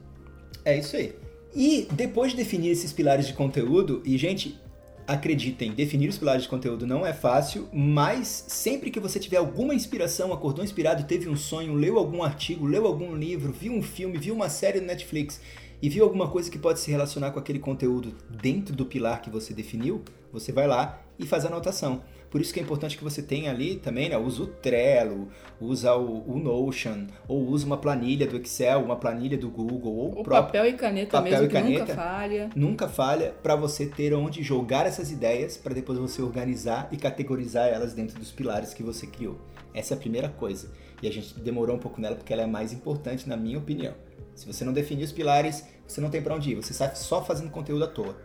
É 0.65 0.79
isso 0.79 0.97
aí. 0.97 1.15
E 1.55 1.88
depois 1.93 2.32
de 2.32 2.37
definir 2.37 2.70
esses 2.70 2.93
pilares 2.93 3.26
de 3.26 3.32
conteúdo, 3.32 4.03
e 4.05 4.19
gente, 4.19 4.61
acreditem, 5.06 5.73
definir 5.73 6.09
os 6.09 6.19
pilares 6.19 6.43
de 6.43 6.49
conteúdo 6.50 6.87
não 6.87 7.06
é 7.06 7.15
fácil, 7.15 7.67
mas 7.73 8.44
sempre 8.47 8.91
que 8.91 9.00
você 9.00 9.19
tiver 9.19 9.38
alguma 9.38 9.75
inspiração, 9.75 10.35
acordou 10.35 10.62
inspirado, 10.62 11.05
teve 11.05 11.31
um 11.31 11.37
sonho, 11.37 11.73
leu 11.73 11.97
algum 11.97 12.23
artigo, 12.23 12.67
leu 12.67 12.87
algum 12.87 13.17
livro, 13.17 13.50
viu 13.50 13.73
um 13.73 13.82
filme, 13.82 14.19
viu 14.19 14.35
uma 14.35 14.50
série 14.50 14.81
no 14.81 14.87
Netflix 14.87 15.41
e 15.81 15.88
viu 15.88 16.05
alguma 16.05 16.29
coisa 16.29 16.50
que 16.50 16.59
pode 16.59 16.81
se 16.81 16.91
relacionar 16.91 17.31
com 17.31 17.38
aquele 17.38 17.59
conteúdo 17.59 18.15
dentro 18.29 18.76
do 18.76 18.85
pilar 18.85 19.23
que 19.23 19.31
você 19.31 19.55
definiu, 19.55 20.03
você 20.31 20.53
vai 20.53 20.67
lá 20.67 21.00
e 21.19 21.25
faz 21.25 21.47
a 21.47 21.49
anotação. 21.49 22.03
Por 22.31 22.41
isso 22.41 22.53
que 22.53 22.61
é 22.61 22.63
importante 22.63 22.97
que 22.97 23.05
você 23.05 23.23
tenha 23.23 23.51
ali 23.51 23.77
também, 23.77 24.09
né? 24.09 24.19
Usa 24.19 24.43
o 24.43 24.47
Trello, 24.47 25.29
usa 25.61 25.95
o, 25.95 26.31
o 26.31 26.39
Notion, 26.39 27.07
ou 27.27 27.47
usa 27.49 27.65
uma 27.65 27.79
planilha 27.79 28.27
do 28.27 28.37
Excel, 28.37 28.81
uma 28.83 28.97
planilha 28.97 29.39
do 29.39 29.49
Google, 29.49 29.95
ou 29.95 30.21
o 30.21 30.25
papel 30.25 30.67
e 30.67 30.73
caneta 30.75 31.11
papel 31.11 31.33
mesmo, 31.33 31.47
e 31.47 31.49
caneta, 31.49 31.81
nunca 31.81 31.95
falha. 31.95 32.51
Nunca 32.55 32.89
falha 32.89 33.35
para 33.43 33.57
você 33.57 33.87
ter 33.87 34.13
onde 34.13 34.43
jogar 34.43 34.87
essas 34.87 35.11
ideias 35.11 35.57
para 35.57 35.75
depois 35.75 35.99
você 35.99 36.21
organizar 36.21 36.89
e 36.93 36.97
categorizar 36.97 37.69
elas 37.69 37.95
dentro 37.95 38.19
dos 38.19 38.31
pilares 38.31 38.75
que 38.75 38.83
você 38.83 39.07
criou. 39.07 39.39
Essa 39.73 39.95
é 39.95 39.97
a 39.97 40.01
primeira 40.01 40.29
coisa. 40.29 40.71
E 41.03 41.09
a 41.09 41.13
gente 41.13 41.39
demorou 41.39 41.77
um 41.77 41.79
pouco 41.79 42.01
nela 42.01 42.17
porque 42.17 42.33
ela 42.33 42.43
é 42.43 42.47
mais 42.47 42.73
importante 42.73 43.29
na 43.29 43.37
minha 43.37 43.59
opinião. 43.59 43.95
Se 44.35 44.47
você 44.47 44.65
não 44.65 44.73
definir 44.73 45.05
os 45.05 45.13
pilares, 45.13 45.65
você 45.87 46.01
não 46.01 46.11
tem 46.11 46.23
para 46.23 46.35
onde 46.35 46.51
ir. 46.51 46.55
Você 46.57 46.73
está 46.73 46.95
só 46.95 47.25
fazendo 47.25 47.51
conteúdo 47.51 47.85
à 47.85 47.89
toa, 47.89 48.17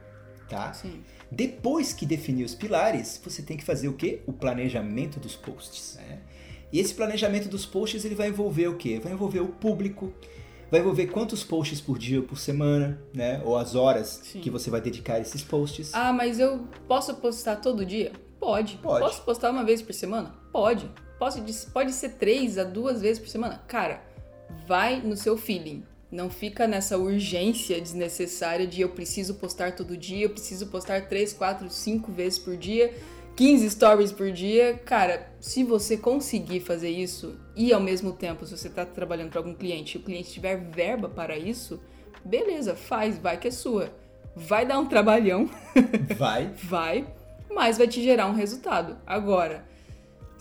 tá? 0.54 0.74
Sim. 0.74 1.04
Depois 1.32 1.94
que 1.94 2.06
definir 2.06 2.44
os 2.44 2.54
pilares, 2.54 3.20
você 3.24 3.42
tem 3.42 3.58
que 3.58 3.64
fazer 3.64 3.88
o 3.88 3.94
quê? 3.94 4.22
O 4.28 4.34
planejamento 4.34 5.20
dos 5.20 5.36
posts. 5.36 5.96
Né? 5.98 6.20
E 6.72 6.80
esse 6.80 6.94
planejamento 6.94 7.48
dos 7.50 7.66
posts 7.66 8.06
ele 8.06 8.16
vai 8.16 8.30
envolver 8.30 8.68
o 8.68 8.76
quê? 8.76 9.00
Vai 9.04 9.14
envolver 9.14 9.40
o 9.40 9.48
público, 9.48 10.14
vai 10.70 10.80
envolver 10.80 11.08
quantos 11.08 11.44
posts 11.44 11.82
por 11.82 11.98
dia 11.98 12.20
ou 12.20 12.26
por 12.26 12.38
semana, 12.38 13.00
né? 13.14 13.42
Ou 13.46 13.58
as 13.58 13.76
horas 13.76 14.22
Sim. 14.24 14.42
que 14.42 14.50
você 14.50 14.70
vai 14.70 14.82
dedicar 14.82 15.16
a 15.16 15.20
esses 15.20 15.44
posts. 15.44 15.94
Ah, 15.94 16.12
mas 16.12 16.40
eu 16.40 16.68
posso 16.88 17.16
postar 17.16 17.58
todo 17.58 17.86
dia? 17.86 18.12
Pode. 18.40 18.78
Pode. 18.78 19.00
Posso 19.00 19.22
postar 19.24 19.52
uma 19.52 19.64
vez 19.64 19.82
por 19.82 19.94
semana? 19.94 20.36
Pode. 20.52 20.90
Posso, 21.20 21.42
pode 21.72 21.94
ser 21.94 22.10
três 22.14 22.58
a 22.58 22.64
duas 22.64 23.02
vezes 23.02 23.20
por 23.20 23.30
semana? 23.30 23.64
Cara, 23.68 24.04
vai 24.68 25.00
no 25.00 25.16
seu 25.16 25.38
feeling. 25.38 25.84
Não 26.13 26.30
fica 26.30 26.68
nessa 26.68 26.95
urgência 26.95 27.81
desnecessária 27.81 28.68
de 28.68 28.81
eu 28.81 28.89
preciso 28.89 29.33
postar 29.33 29.75
todo 29.75 29.98
dia, 29.98 30.25
eu 30.25 30.30
preciso 30.30 30.68
postar 30.68 31.07
3, 31.07 31.33
4, 31.33 31.68
5 31.68 32.11
vezes 32.11 32.38
por 32.38 32.56
dia, 32.56 32.94
15 33.35 33.71
stories 33.71 34.11
por 34.11 34.31
dia. 34.31 34.80
Cara, 34.85 35.33
se 35.40 35.64
você 35.64 35.97
conseguir 35.97 36.59
fazer 36.59 36.92
isso 36.92 37.35
e 37.56 37.73
ao 37.73 37.81
mesmo 37.81 38.14
tempo, 38.14 38.45
se 38.45 38.56
você 38.56 38.68
está 38.68 38.85
trabalhando 38.85 39.31
para 39.31 39.40
algum 39.40 39.56
cliente 39.56 39.97
e 39.97 40.02
o 40.02 40.04
cliente 40.04 40.31
tiver 40.31 40.56
verba 40.56 41.09
para 41.09 41.35
isso, 41.35 41.81
beleza, 42.23 42.76
faz, 42.76 43.18
vai 43.18 43.40
que 43.40 43.47
é 43.47 43.52
sua. 43.52 43.92
Vai 44.35 44.68
dar 44.68 44.78
um 44.78 44.85
trabalhão. 44.85 45.49
Vai. 46.16 46.54
vai, 46.61 47.07
mas 47.52 47.80
vai 47.80 47.88
te 47.88 48.04
gerar 48.04 48.28
um 48.28 48.35
resultado. 48.35 48.97
Agora, 49.04 49.66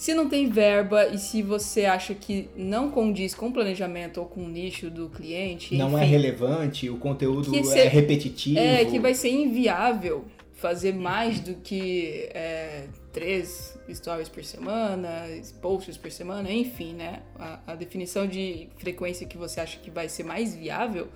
se 0.02 0.14
não 0.14 0.28
tem 0.28 0.48
verba 0.48 1.06
e 1.06 1.16
se 1.16 1.42
você 1.42 1.84
acha 1.84 2.12
que 2.12 2.50
não 2.56 2.90
condiz 2.90 3.36
com 3.36 3.46
o 3.46 3.52
planejamento 3.52 4.18
ou 4.18 4.26
com 4.26 4.42
o 4.42 4.48
nicho 4.48 4.90
do 4.90 5.08
cliente. 5.08 5.76
Não 5.76 5.96
é 5.96 6.02
enfim, 6.02 6.02
é 6.02 6.18
relevante, 6.18 6.90
o 6.90 6.96
conteúdo 6.96 7.54
é 7.54 7.86
repetitivo. 7.86 8.58
É, 8.58 8.84
que 8.84 8.98
vai 8.98 9.14
ser 9.14 9.30
inviável 9.30 10.24
fazer 10.54 10.92
mais 10.92 11.38
do 11.38 11.54
que 11.54 12.28
é, 12.34 12.86
três 13.12 13.78
stories 13.88 14.28
por 14.28 14.42
semana, 14.42 15.24
posts 15.60 15.96
por 15.96 16.10
semana, 16.10 16.50
enfim, 16.50 16.94
né? 16.94 17.22
A, 17.38 17.60
a 17.68 17.74
definição 17.76 18.26
de 18.26 18.66
frequência 18.78 19.24
que 19.24 19.36
você 19.36 19.60
acha 19.60 19.78
que 19.78 19.88
vai 19.88 20.08
ser 20.08 20.24
mais 20.24 20.52
viável, 20.52 21.06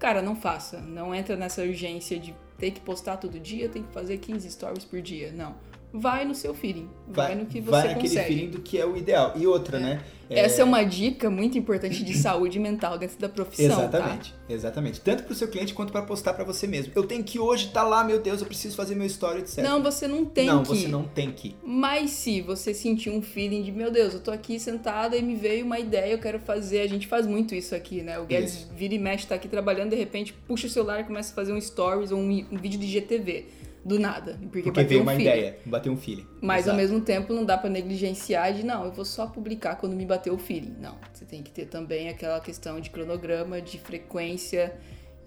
cara, 0.00 0.20
não 0.20 0.34
faça. 0.34 0.80
Não 0.80 1.14
entra 1.14 1.36
nessa 1.36 1.62
urgência 1.62 2.18
de 2.18 2.34
ter 2.58 2.72
que 2.72 2.80
postar 2.80 3.18
todo 3.18 3.38
dia, 3.38 3.68
tem 3.68 3.84
que 3.84 3.92
fazer 3.92 4.18
15 4.18 4.50
stories 4.50 4.84
por 4.84 5.00
dia. 5.00 5.30
Não 5.30 5.54
vai 5.92 6.24
no 6.24 6.34
seu 6.34 6.54
feeling, 6.54 6.88
vai, 7.06 7.28
vai 7.28 7.36
no 7.36 7.46
que 7.46 7.60
você 7.60 7.70
vai 7.70 7.88
naquele 7.88 8.08
consegue. 8.08 8.34
feeling 8.34 8.50
do 8.50 8.60
que 8.60 8.78
é 8.78 8.86
o 8.86 8.96
ideal. 8.96 9.34
E 9.36 9.46
outra, 9.46 9.78
é. 9.78 9.80
né? 9.80 10.02
Essa 10.30 10.60
é... 10.60 10.62
é 10.62 10.64
uma 10.64 10.82
dica 10.82 11.28
muito 11.28 11.58
importante 11.58 12.02
de 12.02 12.16
saúde 12.16 12.58
mental 12.58 12.98
dentro 12.98 13.18
da 13.18 13.28
profissão. 13.28 13.66
Exatamente, 13.66 14.32
tá? 14.32 14.38
exatamente. 14.48 15.00
Tanto 15.00 15.24
para 15.24 15.32
o 15.32 15.34
seu 15.34 15.48
cliente 15.48 15.74
quanto 15.74 15.92
para 15.92 16.02
postar 16.02 16.32
para 16.32 16.44
você 16.44 16.66
mesmo. 16.66 16.92
Eu 16.94 17.04
tenho 17.04 17.22
que 17.22 17.38
hoje 17.38 17.66
estar 17.66 17.82
tá 17.82 17.86
lá, 17.86 18.02
meu 18.02 18.18
Deus, 18.18 18.40
eu 18.40 18.46
preciso 18.46 18.74
fazer 18.74 18.94
meu 18.94 19.06
story, 19.06 19.40
etc. 19.40 19.58
Não, 19.62 19.82
você 19.82 20.08
não 20.08 20.24
tem 20.24 20.46
não, 20.46 20.62
que. 20.62 20.68
Não, 20.70 20.76
você 20.76 20.88
não 20.88 21.04
tem 21.04 21.30
que. 21.30 21.54
Mas 21.62 22.10
se 22.12 22.40
você 22.40 22.72
sentir 22.72 23.10
um 23.10 23.20
feeling 23.20 23.62
de, 23.62 23.70
meu 23.70 23.90
Deus, 23.90 24.14
eu 24.14 24.20
tô 24.20 24.30
aqui 24.30 24.58
sentada 24.58 25.16
e 25.16 25.22
me 25.22 25.34
veio 25.34 25.64
uma 25.64 25.78
ideia, 25.78 26.12
eu 26.12 26.18
quero 26.18 26.38
fazer. 26.38 26.80
A 26.80 26.88
gente 26.88 27.06
faz 27.06 27.26
muito 27.26 27.54
isso 27.54 27.74
aqui, 27.74 28.02
né? 28.02 28.18
O 28.18 28.24
Guedes 28.24 28.54
isso. 28.54 28.68
vira 28.74 28.94
e 28.94 28.98
mexe, 28.98 29.26
tá 29.26 29.34
aqui 29.34 29.48
trabalhando, 29.48 29.90
de 29.90 29.96
repente 29.96 30.32
puxa 30.32 30.66
o 30.66 30.70
celular 30.70 31.00
e 31.00 31.04
começa 31.04 31.32
a 31.32 31.34
fazer 31.34 31.52
um 31.52 31.60
stories 31.60 32.10
ou 32.10 32.18
um, 32.18 32.46
um 32.50 32.56
vídeo 32.56 32.80
de 32.80 32.86
GTV 32.86 33.61
do 33.84 33.98
nada. 33.98 34.38
Porque, 34.42 34.62
porque 34.62 34.84
veio 34.84 35.00
um 35.00 35.02
uma 35.04 35.12
feeling. 35.14 35.28
ideia, 35.30 35.58
bateu 35.66 35.92
um 35.92 35.96
feeling. 35.96 36.26
Mas 36.40 36.60
Exato. 36.62 36.70
ao 36.70 36.76
mesmo 36.76 37.00
tempo 37.00 37.32
não 37.32 37.44
dá 37.44 37.58
para 37.58 37.68
negligenciar 37.70 38.52
de 38.54 38.64
não, 38.64 38.84
eu 38.84 38.92
vou 38.92 39.04
só 39.04 39.26
publicar 39.26 39.76
quando 39.76 39.94
me 39.96 40.06
bater 40.06 40.32
o 40.32 40.38
feeling. 40.38 40.74
Não, 40.80 40.96
você 41.12 41.24
tem 41.24 41.42
que 41.42 41.50
ter 41.50 41.66
também 41.66 42.08
aquela 42.08 42.40
questão 42.40 42.80
de 42.80 42.90
cronograma, 42.90 43.60
de 43.60 43.78
frequência 43.78 44.72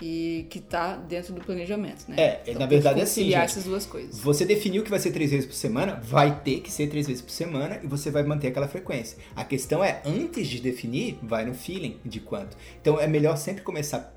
e 0.01 0.45
que 0.49 0.59
tá 0.59 0.97
dentro 0.97 1.33
do 1.33 1.39
planejamento, 1.41 2.05
né? 2.09 2.15
É, 2.17 2.41
Então, 2.47 2.59
na 2.59 2.65
verdade 2.65 2.99
é 2.99 3.03
assim, 3.03 3.23
gente. 3.25 3.35
essas 3.35 3.63
duas 3.63 3.85
coisas. 3.85 4.19
Você 4.19 4.45
definiu 4.45 4.83
que 4.83 4.89
vai 4.89 4.99
ser 4.99 5.11
três 5.11 5.31
vezes 5.31 5.45
por 5.45 5.53
semana, 5.55 6.01
vai 6.03 6.41
ter 6.41 6.59
que 6.59 6.69
ser 6.71 6.87
três 6.87 7.07
vezes 7.07 7.21
por 7.21 7.31
semana 7.31 7.79
e 7.81 7.87
você 7.87 8.11
vai 8.11 8.23
manter 8.23 8.47
aquela 8.47 8.67
frequência. 8.67 9.17
A 9.35 9.45
questão 9.45 9.81
é, 9.83 10.01
antes 10.05 10.47
de 10.47 10.59
definir, 10.59 11.17
vai 11.23 11.45
no 11.45 11.53
feeling 11.53 11.97
de 12.05 12.19
quanto. 12.19 12.57
Então 12.81 12.99
é 12.99 13.07
melhor 13.07 13.37
sempre 13.37 13.63
começar 13.63 14.13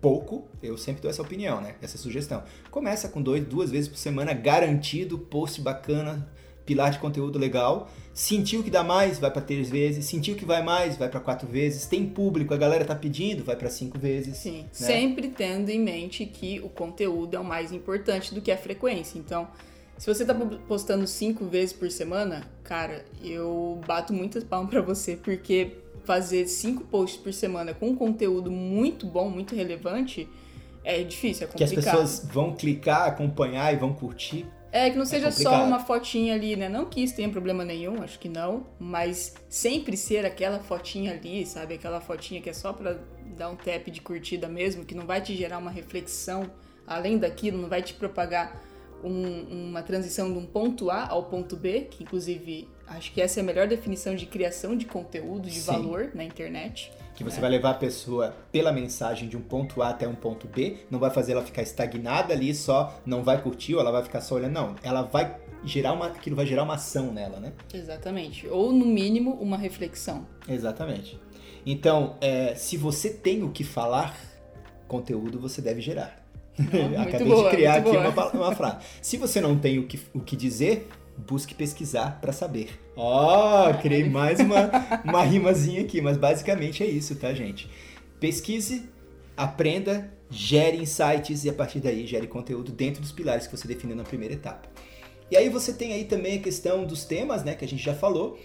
pouco, 0.00 0.48
eu 0.62 0.78
sempre 0.78 1.02
dou 1.02 1.10
essa 1.10 1.22
opinião, 1.22 1.60
né? 1.60 1.74
Essa 1.82 1.98
sugestão. 1.98 2.42
Começa 2.70 3.08
com 3.08 3.20
dois, 3.20 3.44
duas 3.44 3.70
vezes 3.70 3.88
por 3.88 3.98
semana, 3.98 4.32
garantido, 4.32 5.18
post 5.18 5.60
bacana, 5.60 6.28
pilar 6.64 6.90
de 6.90 6.98
conteúdo 6.98 7.38
legal. 7.38 7.90
Sentiu 8.14 8.62
que 8.62 8.70
dá 8.70 8.82
mais, 8.82 9.18
vai 9.18 9.30
para 9.30 9.42
três 9.42 9.68
vezes. 9.68 10.04
Sentiu 10.06 10.36
que 10.36 10.44
vai 10.44 10.62
mais, 10.62 10.96
vai 10.96 11.08
para 11.08 11.20
quatro 11.20 11.46
vezes. 11.48 11.86
Tem 11.86 12.06
público, 12.06 12.54
a 12.54 12.56
galera 12.56 12.84
tá 12.84 12.94
pedindo, 12.94 13.44
vai 13.44 13.56
para 13.56 13.68
cinco 13.68 13.98
vezes. 13.98 14.36
Sim, 14.38 14.62
né? 14.62 14.68
sempre 14.72 15.28
tendo 15.28 15.68
em 15.68 15.80
mente 15.80 16.24
que 16.26 16.60
o 16.60 16.68
conteúdo 16.68 17.36
é 17.36 17.40
o 17.40 17.44
mais 17.44 17.72
importante 17.72 18.34
do 18.34 18.40
que 18.40 18.50
a 18.50 18.56
frequência. 18.56 19.18
Então, 19.18 19.48
se 19.98 20.06
você 20.06 20.24
tá 20.24 20.34
postando 20.66 21.06
cinco 21.06 21.44
vezes 21.44 21.72
por 21.72 21.90
semana, 21.90 22.42
cara, 22.64 23.04
eu 23.22 23.80
bato 23.86 24.12
muitas 24.12 24.42
palmas 24.42 24.70
pra 24.70 24.80
você, 24.80 25.16
porque 25.16 25.72
fazer 26.04 26.46
cinco 26.46 26.84
posts 26.84 27.20
por 27.20 27.32
semana 27.32 27.74
com 27.74 27.88
um 27.90 27.96
conteúdo 27.96 28.50
muito 28.50 29.06
bom, 29.06 29.28
muito 29.28 29.54
relevante, 29.54 30.28
é 30.84 31.02
difícil, 31.02 31.46
é 31.46 31.50
Que 31.50 31.64
as 31.64 31.70
complicado. 31.70 32.00
pessoas 32.00 32.28
vão 32.32 32.54
clicar, 32.54 33.06
acompanhar 33.08 33.72
e 33.72 33.76
vão 33.76 33.92
curtir. 33.92 34.46
É, 34.72 34.88
que 34.88 34.96
não 34.96 35.04
seja 35.04 35.30
só 35.32 35.50
complicado. 35.50 35.66
uma 35.66 35.80
fotinha 35.80 36.34
ali, 36.34 36.54
né? 36.54 36.68
Não 36.68 36.84
que 36.84 37.02
isso 37.02 37.16
tenha 37.16 37.28
problema 37.28 37.64
nenhum, 37.64 38.02
acho 38.02 38.18
que 38.18 38.28
não, 38.28 38.66
mas 38.78 39.34
sempre 39.48 39.96
ser 39.96 40.24
aquela 40.24 40.60
fotinha 40.60 41.12
ali, 41.12 41.44
sabe? 41.44 41.74
Aquela 41.74 42.00
fotinha 42.00 42.40
que 42.40 42.48
é 42.48 42.52
só 42.52 42.72
pra 42.72 42.96
dar 43.36 43.50
um 43.50 43.56
tap 43.56 43.90
de 43.90 44.00
curtida 44.00 44.48
mesmo, 44.48 44.84
que 44.84 44.94
não 44.94 45.06
vai 45.06 45.20
te 45.20 45.34
gerar 45.34 45.58
uma 45.58 45.70
reflexão 45.70 46.48
além 46.86 47.18
daquilo, 47.18 47.58
não 47.58 47.68
vai 47.68 47.82
te 47.82 47.94
propagar 47.94 48.60
um- 49.04 49.68
uma 49.70 49.82
transição 49.82 50.32
de 50.32 50.38
um 50.38 50.46
ponto 50.46 50.90
A 50.90 51.08
ao 51.08 51.24
ponto 51.24 51.56
B, 51.56 51.82
que 51.90 52.02
inclusive 52.02 52.68
acho 52.86 53.12
que 53.12 53.20
essa 53.20 53.40
é 53.40 53.42
a 53.42 53.46
melhor 53.46 53.68
definição 53.68 54.14
de 54.16 54.26
criação 54.26 54.76
de 54.76 54.84
conteúdo, 54.86 55.48
de 55.48 55.60
Sim. 55.60 55.66
valor 55.72 56.10
na 56.14 56.24
internet. 56.24 56.92
Que 57.14 57.22
você 57.24 57.38
É. 57.38 57.40
vai 57.40 57.50
levar 57.50 57.70
a 57.70 57.74
pessoa 57.74 58.34
pela 58.50 58.72
mensagem 58.72 59.28
de 59.28 59.36
um 59.36 59.42
ponto 59.42 59.82
A 59.82 59.90
até 59.90 60.08
um 60.08 60.14
ponto 60.14 60.48
B, 60.48 60.78
não 60.90 60.98
vai 60.98 61.10
fazer 61.10 61.32
ela 61.32 61.42
ficar 61.42 61.62
estagnada 61.62 62.32
ali, 62.32 62.54
só 62.54 62.98
não 63.04 63.22
vai 63.22 63.40
curtir 63.42 63.74
ou 63.74 63.80
ela 63.80 63.90
vai 63.92 64.02
ficar 64.02 64.20
só 64.20 64.36
olhando. 64.36 64.52
Não, 64.54 64.74
ela 64.82 65.02
vai 65.02 65.36
gerar 65.64 65.92
uma. 65.92 66.06
Aquilo 66.06 66.34
vai 66.34 66.46
gerar 66.46 66.62
uma 66.62 66.74
ação 66.74 67.12
nela, 67.12 67.38
né? 67.38 67.52
Exatamente. 67.74 68.48
Ou, 68.48 68.72
no 68.72 68.86
mínimo, 68.86 69.32
uma 69.34 69.58
reflexão. 69.58 70.26
Exatamente. 70.48 71.20
Então, 71.66 72.16
é, 72.22 72.54
se 72.54 72.78
você 72.78 73.10
tem 73.10 73.42
o 73.42 73.50
que 73.50 73.62
falar, 73.64 74.16
conteúdo 74.88 75.38
você 75.38 75.60
deve 75.60 75.80
gerar. 75.82 76.18
Acabei 77.00 77.26
boa, 77.26 77.50
de 77.50 77.56
criar 77.56 77.76
aqui 77.76 77.90
uma, 77.90 78.30
uma 78.32 78.54
frase. 78.54 78.78
Se 79.00 79.16
você 79.16 79.40
não 79.40 79.58
tem 79.58 79.78
o 79.78 79.86
que, 79.86 80.00
o 80.14 80.20
que 80.20 80.36
dizer, 80.36 80.88
busque 81.16 81.54
pesquisar 81.54 82.20
para 82.20 82.32
saber. 82.32 82.70
Ó, 82.96 83.72
criei 83.74 84.08
mais 84.10 84.40
uma, 84.40 84.70
uma 85.04 85.22
rimazinha 85.22 85.82
aqui, 85.82 86.00
mas 86.00 86.16
basicamente 86.16 86.82
é 86.82 86.86
isso, 86.86 87.14
tá, 87.16 87.32
gente? 87.32 87.70
Pesquise, 88.18 88.88
aprenda, 89.36 90.12
gere 90.30 90.76
insights 90.76 91.44
e 91.44 91.50
a 91.50 91.52
partir 91.52 91.80
daí 91.80 92.06
gere 92.06 92.26
conteúdo 92.26 92.72
dentro 92.72 93.00
dos 93.00 93.12
pilares 93.12 93.46
que 93.46 93.56
você 93.56 93.66
definiu 93.66 93.96
na 93.96 94.04
primeira 94.04 94.34
etapa. 94.34 94.68
E 95.30 95.36
aí 95.36 95.48
você 95.48 95.72
tem 95.72 95.92
aí 95.92 96.04
também 96.04 96.38
a 96.38 96.42
questão 96.42 96.84
dos 96.84 97.04
temas, 97.04 97.44
né, 97.44 97.54
que 97.54 97.64
a 97.64 97.68
gente 97.68 97.82
já 97.82 97.94
falou, 97.94 98.38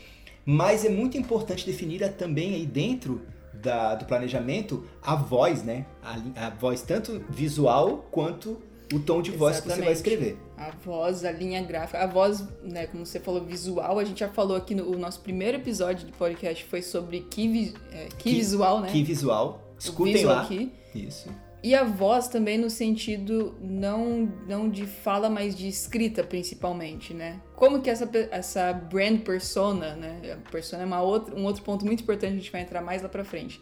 mas 0.46 0.86
é 0.86 0.90
muito 0.90 1.18
importante 1.18 1.66
definir 1.66 2.08
também 2.14 2.54
aí 2.54 2.66
dentro 2.66 3.22
da- 3.62 3.96
do 3.96 4.06
planejamento 4.06 4.86
a 5.02 5.16
voz, 5.16 5.64
né? 5.64 5.86
A, 6.04 6.48
a 6.48 6.50
voz 6.50 6.82
tanto 6.82 7.24
visual 7.30 8.06
quanto 8.12 8.58
o 8.94 9.00
tom 9.00 9.22
de 9.22 9.32
voz 9.32 9.60
que 9.60 9.64
você 9.64 9.82
vai 9.82 9.92
Exatamente. 9.92 9.98
escrever. 9.98 10.38
A 10.58 10.70
voz, 10.72 11.26
a 11.26 11.32
linha 11.32 11.62
gráfica, 11.64 12.04
a 12.04 12.08
voz, 12.08 12.44
né, 12.64 12.86
como 12.88 13.06
você 13.06 13.20
falou, 13.20 13.44
visual, 13.44 13.98
a 14.00 14.04
gente 14.04 14.20
já 14.20 14.30
falou 14.30 14.56
aqui 14.56 14.76
no 14.76 14.98
nosso 14.98 15.20
primeiro 15.22 15.58
episódio 15.58 16.06
de 16.06 16.12
podcast 16.14 16.64
foi 16.66 16.82
sobre 16.82 17.22
que, 17.22 17.74
é, 17.92 18.06
que 18.18 18.30
Que- 18.30 18.36
visual, 18.36 18.82
né? 18.82 18.90
Que 18.92 19.04
visual. 19.04 19.62
Escutem 19.80 20.14
visual 20.14 20.36
lá. 20.36 20.46
key. 20.46 20.72
Isso. 20.94 21.28
E 21.66 21.74
a 21.74 21.84
voz 21.84 22.28
também 22.28 22.60
no 22.60 22.70
sentido 22.70 23.56
não, 23.60 24.32
não 24.48 24.70
de 24.70 24.86
fala, 24.86 25.32
mas 25.32 25.56
de 25.56 25.68
escrita 25.68 26.24
principalmente, 26.24 27.12
né? 27.12 27.42
Como 27.56 27.82
que 27.82 27.90
essa, 27.90 28.08
essa 28.30 28.72
brand 28.72 29.22
persona, 29.22 29.96
né? 29.96 30.34
A 30.34 30.52
persona 30.52 30.84
é 30.84 30.86
uma 30.86 31.02
outra, 31.02 31.34
um 31.34 31.44
outro 31.44 31.64
ponto 31.64 31.84
muito 31.84 32.04
importante, 32.04 32.34
a 32.34 32.36
gente 32.36 32.52
vai 32.52 32.62
entrar 32.62 32.84
mais 32.84 33.02
lá 33.02 33.10
pra 33.10 33.26
frente. 33.26 33.60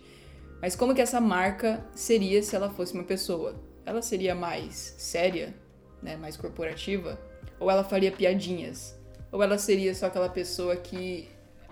Mas 0.62 0.76
como 0.76 0.94
que 0.94 1.00
essa 1.00 1.22
marca 1.22 1.82
seria 1.96 2.44
se 2.44 2.54
ela 2.54 2.70
fosse 2.70 2.94
uma 2.94 3.06
pessoa? 3.06 3.56
Ela 3.86 4.02
seria 4.02 4.36
mais 4.36 4.96
séria, 4.98 5.56
né? 6.02 6.18
Mais 6.18 6.36
corporativa? 6.36 7.18
Ou 7.58 7.72
ela 7.72 7.86
faria 7.86 8.12
piadinhas? 8.12 9.00
Ou 9.32 9.42
ela 9.42 9.58
seria 9.58 9.96
só 9.96 10.08
aquela 10.08 10.28
pessoa 10.28 10.76
que... 10.76 11.30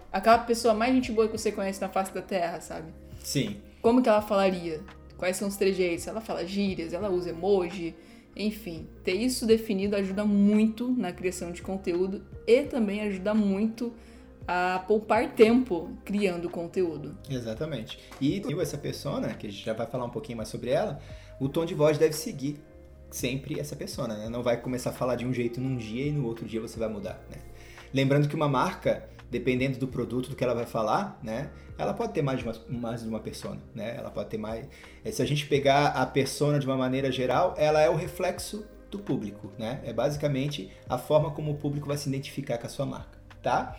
Aquela 0.10 0.38
pessoa 0.38 0.74
mais 0.74 0.94
gente 0.94 1.12
boa 1.12 1.28
que 1.28 1.38
você 1.38 1.52
conhece 1.52 1.82
na 1.82 1.90
face 1.90 2.14
da 2.14 2.22
Terra, 2.22 2.62
sabe? 2.62 2.94
Sim. 3.22 3.58
como 3.82 4.02
que 4.02 4.08
ela 4.08 4.22
falaria? 4.22 4.80
Quais 5.22 5.38
são 5.38 5.48
os 5.48 5.56
trejeitos? 5.56 6.08
Ela 6.08 6.20
fala 6.20 6.44
gírias, 6.44 6.94
ela 6.94 7.08
usa 7.08 7.30
emoji, 7.30 7.94
enfim. 8.36 8.88
Ter 9.04 9.13
isso 9.13 9.46
definido 9.46 9.96
ajuda 9.96 10.25
muito 10.25 10.92
na 10.98 11.12
criação 11.12 11.51
de 11.51 11.62
conteúdo 11.62 12.24
e 12.48 12.63
também 12.63 13.01
ajuda 13.01 13.32
muito 13.36 13.94
a 14.48 14.84
poupar 14.88 15.36
tempo 15.36 15.92
criando 16.04 16.50
conteúdo. 16.50 17.16
Exatamente. 17.30 18.00
E 18.20 18.42
essa 18.60 18.80
persona, 18.80 19.36
que 19.36 19.46
a 19.46 19.51
gente 19.51 19.63
já 19.63 19.74
vai 19.74 19.86
falar 19.86 20.06
um 20.06 20.10
pouquinho 20.10 20.38
mais 20.38 20.50
sobre 20.50 20.72
ela, 20.72 21.00
o 21.40 21.48
tom 21.48 21.66
de 21.66 21.75
voz 21.75 22.00
deve 22.00 22.13
seguir 22.13 22.60
sempre 23.12 23.60
essa 23.60 23.75
persona, 23.75 24.18
né? 24.18 24.28
Não 24.28 24.42
vai 24.42 24.60
começar 24.60 24.90
a 24.90 24.94
falar 24.94 25.18
de 25.18 25.24
um 25.28 25.32
jeito 25.32 25.62
num 25.62 25.78
dia 25.78 26.08
e 26.08 26.12
no 26.12 26.25
outro 26.25 26.48
dia 26.48 26.60
você 26.60 26.80
vai 26.80 26.90
mudar, 26.90 27.24
né? 27.30 27.38
Lembrando 27.94 28.28
que 28.28 28.34
uma 28.34 28.50
marca, 28.50 29.08
dependendo 29.32 29.80
do 29.80 29.88
produto, 29.88 30.30
do 30.30 30.36
que 30.36 30.44
ela 30.44 30.54
vai 30.54 30.66
falar, 30.66 31.18
né? 31.24 31.50
Ela 31.78 31.94
pode 31.94 32.14
ter 32.14 32.22
mais 32.22 32.40
de 32.40 32.46
uma, 32.46 32.56
mais 32.70 33.02
de 33.02 33.08
uma 33.08 33.20
persona, 33.20 33.60
né? 33.74 33.96
Ela 33.98 34.12
pode 34.12 34.30
ter 34.30 34.38
mais... 34.38 34.68
eh, 35.04 35.12
Se 35.12 35.22
a 35.22 35.26
gente 35.26 35.48
pegar 35.48 35.88
a 35.88 36.06
persona 36.06 36.60
de 36.60 36.66
uma 36.68 36.78
maneira 36.78 37.12
geral, 37.12 37.56
ela 37.58 37.82
é 37.82 37.90
o 37.90 37.96
reflexo 37.96 38.66
do 38.92 39.00
público, 39.00 39.50
né? 39.58 39.80
É 39.86 39.94
basicamente 39.94 40.70
a 40.88 40.98
forma 40.98 41.32
como 41.32 41.52
o 41.52 41.56
público 41.56 41.88
vai 41.88 41.98
se 41.98 42.10
identificar 42.10 42.58
com 42.58 42.68
a 42.68 42.70
sua 42.70 42.86
marca, 42.86 43.18
tá? 43.42 43.78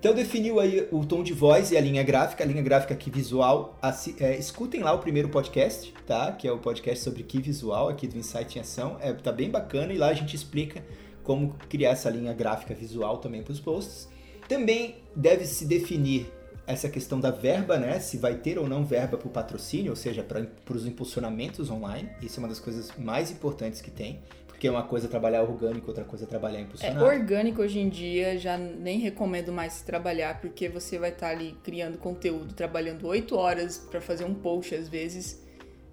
Então 0.00 0.14
definiu 0.14 0.58
aí 0.58 0.88
o 0.90 1.04
tom 1.04 1.22
de 1.22 1.32
voz 1.34 1.70
e 1.70 1.76
a 1.76 1.80
linha 1.80 2.02
gráfica, 2.02 2.42
a 2.42 2.46
linha 2.46 2.62
gráfica 2.62 2.94
aqui 2.94 3.10
visual. 3.10 3.78
é, 4.18 4.36
escutem 4.36 4.80
lá 4.82 4.92
o 4.92 4.98
primeiro 4.98 5.28
podcast, 5.28 5.94
tá? 6.06 6.32
Que 6.32 6.48
é 6.48 6.52
o 6.52 6.58
podcast 6.58 7.04
sobre 7.04 7.22
que 7.22 7.40
visual 7.40 7.88
aqui 7.88 8.08
do 8.08 8.16
Insight 8.18 8.56
em 8.58 8.62
Ação. 8.62 8.96
É, 9.00 9.12
tá 9.12 9.30
bem 9.30 9.50
bacana 9.50 9.92
e 9.92 9.98
lá 9.98 10.08
a 10.08 10.14
gente 10.14 10.34
explica 10.34 10.82
como 11.22 11.54
criar 11.68 11.90
essa 11.90 12.08
linha 12.10 12.32
gráfica 12.32 12.74
visual 12.74 13.18
também 13.18 13.42
para 13.42 13.52
os 13.52 13.60
posts. 13.60 14.08
Também 14.50 14.96
deve 15.14 15.46
se 15.46 15.64
definir 15.64 16.26
essa 16.66 16.88
questão 16.88 17.20
da 17.20 17.30
verba, 17.30 17.78
né? 17.78 18.00
Se 18.00 18.16
vai 18.16 18.34
ter 18.34 18.58
ou 18.58 18.68
não 18.68 18.84
verba 18.84 19.16
para 19.16 19.28
o 19.28 19.30
patrocínio, 19.30 19.90
ou 19.90 19.96
seja, 19.96 20.22
para 20.24 20.44
os 20.76 20.86
impulsionamentos 20.86 21.70
online. 21.70 22.10
Isso 22.20 22.38
é 22.38 22.42
uma 22.42 22.48
das 22.48 22.58
coisas 22.60 22.92
mais 22.98 23.30
importantes 23.30 23.80
que 23.80 23.90
tem. 23.92 24.20
Porque 24.48 24.68
uma 24.68 24.82
coisa 24.82 25.06
é 25.06 25.08
trabalhar 25.08 25.42
orgânico, 25.42 25.86
outra 25.88 26.04
coisa 26.04 26.24
é 26.24 26.28
trabalhar 26.28 26.58
É, 26.58 26.62
impulsionado. 26.62 27.04
orgânico 27.04 27.62
hoje 27.62 27.78
em 27.78 27.88
dia 27.88 28.36
já 28.38 28.58
nem 28.58 28.98
recomendo 28.98 29.50
mais 29.52 29.72
se 29.74 29.84
trabalhar, 29.84 30.40
porque 30.40 30.68
você 30.68 30.98
vai 30.98 31.10
estar 31.10 31.28
ali 31.30 31.56
criando 31.64 31.96
conteúdo, 31.96 32.52
trabalhando 32.52 33.06
oito 33.06 33.36
horas 33.36 33.78
pra 33.78 34.00
fazer 34.00 34.24
um 34.24 34.34
post 34.34 34.74
às 34.74 34.86
vezes 34.88 35.42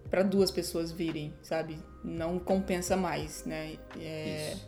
pra 0.10 0.22
duas 0.24 0.52
pessoas 0.52 0.92
virem, 0.92 1.34
sabe? 1.44 1.78
Não 2.04 2.40
compensa 2.40 2.98
mais, 2.98 3.46
né? 3.46 3.76
É, 4.00 4.52
Isso. 4.52 4.68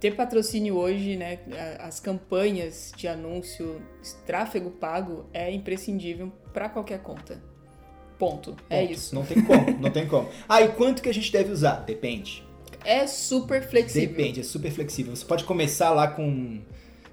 Ter 0.00 0.14
patrocínio 0.14 0.76
hoje, 0.76 1.16
né? 1.16 1.38
As 1.78 2.00
campanhas 2.00 2.92
de 2.96 3.08
anúncio, 3.08 3.80
tráfego 4.26 4.70
pago 4.70 5.26
é 5.32 5.50
imprescindível 5.50 6.32
pra 6.52 6.68
qualquer 6.68 7.00
conta. 7.00 7.42
Ponto. 8.18 8.56
É 8.70 8.80
Ponto. 8.80 8.92
isso. 8.92 9.14
Não 9.14 9.24
tem 9.24 9.42
como, 9.42 9.70
não 9.78 9.90
tem 9.90 10.06
como. 10.06 10.28
Ah, 10.48 10.62
e 10.62 10.68
quanto 10.68 11.02
que 11.02 11.08
a 11.08 11.14
gente 11.14 11.30
deve 11.30 11.52
usar? 11.52 11.84
Depende. 11.84 12.46
É 12.84 13.06
super 13.06 13.68
flexível. 13.68 14.08
Depende, 14.08 14.40
é 14.40 14.42
super 14.42 14.70
flexível. 14.70 15.14
Você 15.14 15.24
pode 15.24 15.44
começar 15.44 15.90
lá 15.90 16.08
com. 16.08 16.60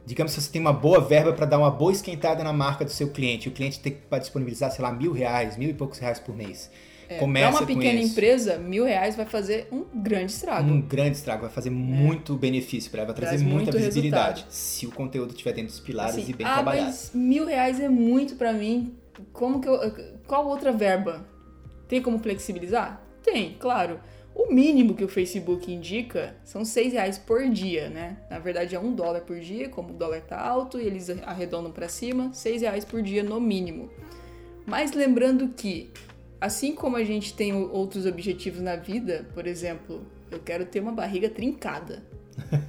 Digamos 0.05 0.35
que 0.35 0.41
você 0.41 0.51
tem 0.51 0.61
uma 0.61 0.73
boa 0.73 0.99
verba 0.99 1.31
para 1.33 1.45
dar 1.45 1.57
uma 1.57 1.71
boa 1.71 1.91
esquentada 1.91 2.43
na 2.43 2.51
marca 2.53 2.83
do 2.83 2.91
seu 2.91 3.09
cliente. 3.09 3.47
O 3.47 3.51
cliente 3.51 3.79
tem 3.79 3.93
que 3.93 4.19
disponibilizar, 4.19 4.69
sei 4.71 4.83
lá, 4.83 4.91
mil 4.91 5.13
reais, 5.13 5.57
mil 5.57 5.69
e 5.69 5.73
poucos 5.73 5.97
reais 5.97 6.19
por 6.19 6.35
mês. 6.35 6.69
É, 7.10 7.17
Começa 7.17 7.51
pra 7.51 7.60
uma 7.60 7.67
pequena 7.67 8.00
empresa, 8.01 8.57
mil 8.57 8.86
reais 8.86 9.15
vai 9.15 9.25
fazer 9.25 9.67
um 9.72 9.83
grande 9.93 10.31
estrago. 10.31 10.69
Um 10.69 10.81
grande 10.81 11.17
estrago, 11.17 11.41
vai 11.41 11.51
fazer 11.51 11.69
muito 11.69 12.36
benefício 12.36 12.89
para 12.89 13.01
ela, 13.01 13.07
vai 13.07 13.15
trazer 13.15 13.36
É. 13.36 13.38
Traz 13.38 13.51
muita 13.51 13.72
visibilidade. 13.72 14.41
resultado. 14.41 14.51
Se 14.51 14.88
o 14.88 14.91
conteúdo 14.91 15.31
estiver 15.31 15.53
dentro 15.53 15.72
dos 15.72 15.79
pilares 15.79 16.15
Assim, 16.17 16.31
e 16.31 16.33
bem 16.33 16.48
ah, 16.48 16.53
trabalhado. 16.53 16.86
mas 16.88 17.12
mil 17.13 17.45
reais 17.45 17.79
é 17.79 17.89
muito 17.89 18.36
pra 18.36 18.53
mim. 18.53 18.95
Como 19.31 19.60
que 19.62 19.67
eu. 19.67 19.79
Qual 20.27 20.48
outra 20.48 20.72
verba? 20.72 21.25
Tem 21.88 22.01
como 22.01 22.17
flexibilizar? 22.19 23.01
Tem, 23.22 23.55
claro. 23.60 24.00
O 24.36 24.51
mínimo 24.51 24.95
que 24.95 25.03
o 25.03 25.07
Facebook 25.07 25.72
indica 25.72 26.36
são 26.43 26.65
seis 26.65 26.91
reais 26.93 27.19
por 27.19 27.48
dia, 27.50 27.88
né? 27.89 28.17
Na 28.31 28.39
verdade 28.39 28.74
é 28.75 28.79
um 28.79 28.91
dólar 28.95 29.22
por 29.22 29.39
dia, 29.39 29.69
como 29.69 29.91
o 29.91 29.93
dólar 29.93 30.22
tá 30.22 30.39
alto 30.41 30.79
e 30.79 30.88
eles 30.88 31.07
arredondam 31.24 31.72
pra 31.72 31.88
cima, 31.88 32.31
seis 32.33 32.63
reais 32.63 32.83
por 32.83 33.03
dia 33.03 33.22
no 33.22 33.39
mínimo. 33.39 33.91
Mas 34.65 34.91
lembrando 34.93 35.50
que 35.50 35.91
assim 36.43 36.75
como 36.75 36.97
a 36.97 37.03
gente 37.05 37.33
tem 37.33 37.53
outros 37.53 38.05
objetivos 38.05 38.59
na 38.59 38.75
vida, 38.75 39.25
por 39.33 39.47
exemplo, 39.47 40.05
eu 40.29 40.39
quero 40.39 40.65
ter 40.65 40.81
uma 40.81 40.91
barriga 40.91 41.29
trincada. 41.29 42.03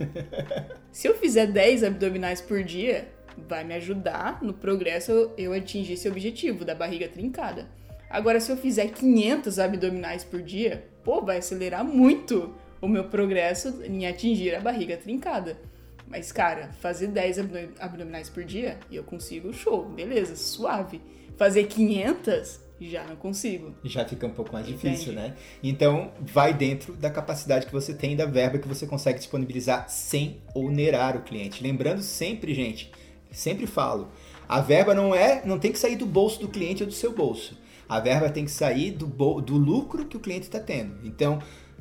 Se 0.92 1.08
eu 1.08 1.14
fizer 1.16 1.48
10 1.48 1.82
abdominais 1.82 2.40
por 2.40 2.62
dia, 2.62 3.08
vai 3.48 3.64
me 3.64 3.74
ajudar 3.74 4.40
no 4.40 4.54
progresso 4.54 5.32
eu 5.36 5.52
atingir 5.52 5.94
esse 5.94 6.08
objetivo 6.08 6.64
da 6.64 6.72
barriga 6.72 7.08
trincada. 7.08 7.68
Agora, 8.08 8.38
se 8.38 8.52
eu 8.52 8.56
fizer 8.56 8.92
500 8.92 9.58
abdominais 9.58 10.22
por 10.22 10.40
dia, 10.40 10.86
pô, 11.02 11.20
vai 11.20 11.38
acelerar 11.38 11.82
muito 11.84 12.54
o 12.80 12.86
meu 12.86 13.08
progresso 13.08 13.82
em 13.82 14.06
atingir 14.06 14.54
a 14.54 14.60
barriga 14.60 14.96
trincada. 14.96 15.58
Mas, 16.06 16.30
cara, 16.30 16.70
fazer 16.80 17.08
10 17.08 17.38
abdominais 17.80 18.28
por 18.28 18.44
dia, 18.44 18.78
eu 18.92 19.02
consigo, 19.02 19.52
show, 19.52 19.84
beleza, 19.84 20.36
suave. 20.36 21.00
Fazer 21.36 21.64
500, 21.64 22.60
já 22.80 23.04
não 23.04 23.16
consigo. 23.16 23.74
Já 23.84 24.04
fica 24.04 24.26
um 24.26 24.30
pouco 24.30 24.52
mais 24.52 24.68
Entende? 24.68 24.82
difícil, 24.82 25.12
né? 25.12 25.34
Então, 25.62 26.12
vai 26.20 26.52
dentro 26.52 26.94
da 26.94 27.10
capacidade 27.10 27.66
que 27.66 27.72
você 27.72 27.94
tem, 27.94 28.16
da 28.16 28.26
verba 28.26 28.58
que 28.58 28.68
você 28.68 28.86
consegue 28.86 29.18
disponibilizar 29.18 29.88
sem 29.88 30.38
onerar 30.54 31.16
o 31.16 31.22
cliente. 31.22 31.62
Lembrando 31.62 32.02
sempre, 32.02 32.52
gente, 32.52 32.90
sempre 33.30 33.66
falo, 33.66 34.08
a 34.48 34.60
verba 34.60 34.94
não 34.94 35.14
é, 35.14 35.42
não 35.44 35.58
tem 35.58 35.72
que 35.72 35.78
sair 35.78 35.96
do 35.96 36.06
bolso 36.06 36.40
do 36.40 36.48
cliente 36.48 36.82
ou 36.82 36.88
do 36.88 36.94
seu 36.94 37.12
bolso. 37.12 37.56
A 37.88 38.00
verba 38.00 38.30
tem 38.30 38.44
que 38.44 38.50
sair 38.50 38.90
do, 38.90 39.06
do 39.40 39.56
lucro 39.56 40.06
que 40.06 40.16
o 40.16 40.20
cliente 40.20 40.46
está 40.46 40.58
tendo. 40.58 41.06
Então, 41.06 41.38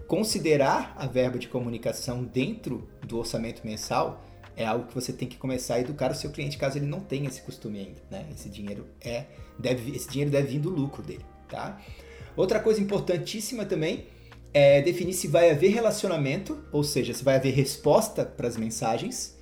considerar 0.07 0.93
a 0.97 1.07
verba 1.07 1.39
de 1.39 1.47
comunicação 1.47 2.23
dentro 2.23 2.87
do 3.07 3.17
orçamento 3.17 3.65
mensal 3.65 4.23
é 4.55 4.65
algo 4.65 4.87
que 4.87 4.93
você 4.93 5.11
tem 5.11 5.27
que 5.27 5.37
começar 5.37 5.75
a 5.75 5.79
educar 5.79 6.11
o 6.11 6.15
seu 6.15 6.29
cliente 6.31 6.57
caso 6.57 6.77
ele 6.77 6.85
não 6.85 6.99
tenha 6.99 7.27
esse 7.27 7.41
costume 7.41 7.79
ainda, 7.79 8.01
né? 8.09 8.25
Esse 8.31 8.49
dinheiro 8.49 8.85
é 9.01 9.25
deve 9.57 9.95
esse 9.95 10.09
dinheiro 10.09 10.31
deve 10.31 10.47
vir 10.47 10.59
do 10.59 10.69
lucro 10.69 11.01
dele, 11.01 11.25
tá? 11.49 11.81
Outra 12.35 12.59
coisa 12.59 12.81
importantíssima 12.81 13.65
também 13.65 14.05
é 14.53 14.81
definir 14.81 15.13
se 15.13 15.27
vai 15.27 15.49
haver 15.49 15.71
relacionamento, 15.71 16.63
ou 16.71 16.83
seja, 16.83 17.13
se 17.13 17.23
vai 17.23 17.35
haver 17.35 17.53
resposta 17.53 18.23
para 18.23 18.47
as 18.47 18.55
mensagens 18.55 19.35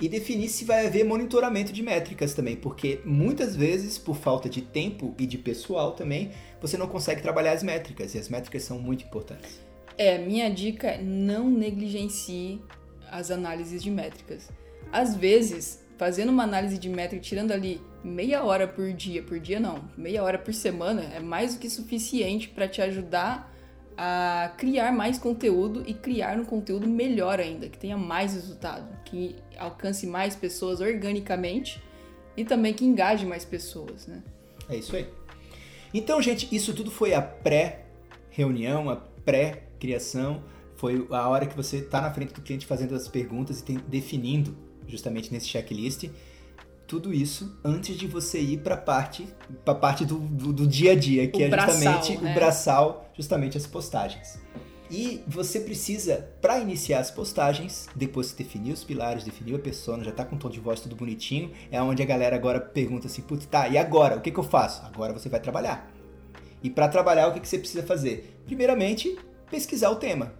e 0.00 0.08
definir 0.08 0.48
se 0.48 0.64
vai 0.64 0.86
haver 0.86 1.04
monitoramento 1.04 1.72
de 1.72 1.82
métricas 1.82 2.34
também, 2.34 2.56
porque 2.56 3.00
muitas 3.04 3.56
vezes 3.56 3.96
por 3.96 4.16
falta 4.16 4.48
de 4.48 4.60
tempo 4.62 5.14
e 5.18 5.26
de 5.26 5.38
pessoal 5.38 5.92
também, 5.92 6.30
você 6.60 6.76
não 6.76 6.86
consegue 6.86 7.22
trabalhar 7.22 7.52
as 7.52 7.62
métricas 7.62 8.14
e 8.14 8.18
as 8.18 8.28
métricas 8.28 8.62
são 8.62 8.78
muito 8.78 9.04
importantes. 9.04 9.60
É, 9.96 10.18
minha 10.18 10.50
dica 10.50 10.88
é 10.88 11.02
não 11.02 11.50
negligencie 11.50 12.60
as 13.10 13.30
análises 13.30 13.82
de 13.82 13.90
métricas. 13.90 14.50
Às 14.92 15.16
vezes, 15.16 15.84
fazendo 15.96 16.30
uma 16.30 16.44
análise 16.44 16.78
de 16.78 16.88
métrica, 16.88 17.22
tirando 17.22 17.52
ali 17.52 17.80
meia 18.04 18.44
hora 18.44 18.68
por 18.68 18.92
dia, 18.92 19.22
por 19.22 19.38
dia 19.38 19.58
não, 19.58 19.84
meia 19.96 20.22
hora 20.22 20.38
por 20.38 20.54
semana, 20.54 21.02
é 21.14 21.20
mais 21.20 21.54
do 21.54 21.60
que 21.60 21.68
suficiente 21.68 22.48
para 22.48 22.68
te 22.68 22.80
ajudar 22.82 23.52
a 23.96 24.52
criar 24.58 24.92
mais 24.92 25.18
conteúdo 25.18 25.82
e 25.86 25.94
criar 25.94 26.38
um 26.38 26.44
conteúdo 26.44 26.86
melhor 26.86 27.40
ainda, 27.40 27.68
que 27.68 27.78
tenha 27.78 27.96
mais 27.96 28.34
resultado, 28.34 28.86
que 29.04 29.36
alcance 29.56 30.06
mais 30.06 30.36
pessoas 30.36 30.80
organicamente 30.80 31.82
e 32.36 32.44
também 32.44 32.74
que 32.74 32.84
engaje 32.84 33.24
mais 33.24 33.44
pessoas, 33.44 34.06
né? 34.06 34.22
É 34.68 34.76
isso 34.76 34.94
aí. 34.94 35.08
Então, 35.94 36.20
gente, 36.20 36.54
isso 36.54 36.74
tudo 36.74 36.90
foi 36.90 37.14
a 37.14 37.22
pré-reunião, 37.22 38.90
a 38.90 38.96
pré-criação 38.96 40.42
foi 40.76 41.06
a 41.10 41.28
hora 41.28 41.46
que 41.46 41.56
você 41.56 41.78
está 41.78 42.00
na 42.00 42.10
frente 42.10 42.34
do 42.34 42.40
cliente 42.40 42.66
fazendo 42.66 42.94
as 42.94 43.08
perguntas 43.08 43.60
e 43.60 43.64
tem, 43.64 43.80
definindo 43.88 44.56
justamente 44.86 45.32
nesse 45.32 45.48
checklist 45.48 46.08
tudo 46.86 47.12
isso 47.12 47.58
antes 47.64 47.96
de 47.96 48.06
você 48.06 48.40
ir 48.40 48.58
para 48.58 48.74
a 48.74 48.78
parte, 48.78 49.26
pra 49.64 49.74
parte 49.74 50.04
do, 50.04 50.18
do, 50.18 50.52
do, 50.52 50.66
dia 50.66 50.92
a 50.92 50.94
dia, 50.94 51.26
que 51.26 51.42
o 51.42 51.42
é 51.42 51.50
justamente 51.50 52.12
braçal, 52.12 52.22
né? 52.22 52.30
o 52.30 52.34
braçal, 52.34 53.10
justamente 53.14 53.58
as 53.58 53.66
postagens. 53.66 54.38
E 54.88 55.20
você 55.26 55.58
precisa, 55.58 56.30
para 56.40 56.60
iniciar 56.60 57.00
as 57.00 57.10
postagens, 57.10 57.88
depois 57.96 58.30
que 58.30 58.44
definir 58.44 58.72
os 58.72 58.84
pilares, 58.84 59.24
definiu 59.24 59.56
a 59.56 59.58
persona, 59.58 60.04
já 60.04 60.12
tá 60.12 60.24
com 60.24 60.36
o 60.36 60.38
tom 60.38 60.48
de 60.48 60.60
voz 60.60 60.78
tudo 60.78 60.94
bonitinho, 60.94 61.50
é 61.72 61.82
onde 61.82 62.02
a 62.02 62.06
galera 62.06 62.36
agora 62.36 62.60
pergunta 62.60 63.08
assim, 63.08 63.22
putz, 63.22 63.46
tá, 63.46 63.68
e 63.68 63.76
agora? 63.76 64.16
O 64.16 64.20
que, 64.20 64.30
que 64.30 64.38
eu 64.38 64.44
faço? 64.44 64.86
Agora 64.86 65.12
você 65.12 65.28
vai 65.28 65.40
trabalhar. 65.40 65.90
E 66.62 66.70
para 66.70 66.88
trabalhar, 66.88 67.26
o 67.26 67.32
que, 67.32 67.40
que 67.40 67.48
você 67.48 67.58
precisa 67.58 67.82
fazer? 67.82 68.40
Primeiramente, 68.46 69.18
pesquisar 69.50 69.90
o 69.90 69.96
tema. 69.96 70.32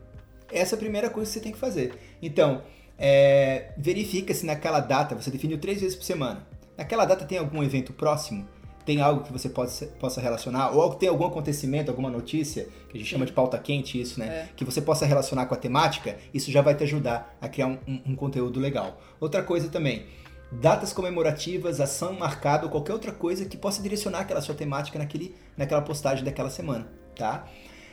Essa 0.51 0.75
é 0.75 0.77
a 0.77 0.79
primeira 0.79 1.11
coisa 1.11 1.29
que 1.29 1.35
você 1.35 1.41
tem 1.41 1.53
que 1.53 1.59
fazer. 1.59 1.95
Então, 2.23 2.63
é, 2.99 3.73
verifica 3.77 4.33
se 4.33 4.47
naquela 4.47 4.81
data, 4.81 5.15
você 5.15 5.31
definiu 5.31 5.59
três 5.59 5.81
vezes 5.81 5.97
por 5.97 6.05
semana. 6.05 6.47
Naquela 6.77 7.05
data 7.05 7.25
tem 7.25 7.39
algum 7.39 7.63
evento 7.63 7.93
próximo? 7.93 8.47
Tem 8.85 9.01
algo 9.01 9.25
que 9.25 9.33
você 9.33 9.49
possa, 9.49 9.87
possa 9.99 10.21
relacionar? 10.21 10.71
Ou 10.71 10.95
tem 10.95 11.09
algum 11.09 11.27
acontecimento, 11.27 11.91
alguma 11.91 12.09
notícia, 12.09 12.69
que 12.89 12.97
a 12.97 12.99
gente 12.99 13.09
Sim. 13.09 13.15
chama 13.15 13.27
de 13.27 13.33
pauta 13.33 13.59
quente 13.59 14.01
isso, 14.01 14.21
né? 14.21 14.27
É. 14.27 14.49
Que 14.55 14.65
você 14.65 14.81
possa 14.81 15.05
relacionar 15.05 15.47
com 15.47 15.55
a 15.55 15.57
temática? 15.57 16.17
Isso 16.33 16.53
já 16.53 16.63
vai 16.63 16.75
te 16.75 16.85
ajudar 16.85 17.37
a 17.41 17.49
criar 17.49 17.67
um, 17.67 17.79
um, 17.89 18.03
um 18.13 18.17
conteúdo 18.17 18.61
legal. 18.61 19.01
Outra 19.19 19.43
coisa 19.43 19.69
também, 19.69 20.07
datas 20.53 20.93
comemorativas, 20.93 21.81
ação 21.81 22.13
marcada 22.13 22.65
ou 22.65 22.71
qualquer 22.71 22.93
outra 22.93 23.11
coisa 23.11 23.45
que 23.45 23.57
possa 23.57 23.83
direcionar 23.83 24.21
aquela 24.21 24.41
sua 24.41 24.55
temática 24.55 24.99
naquele, 24.99 25.35
naquela 25.57 25.83
postagem 25.83 26.25
daquela 26.25 26.51
semana, 26.51 26.87
tá? 27.17 27.49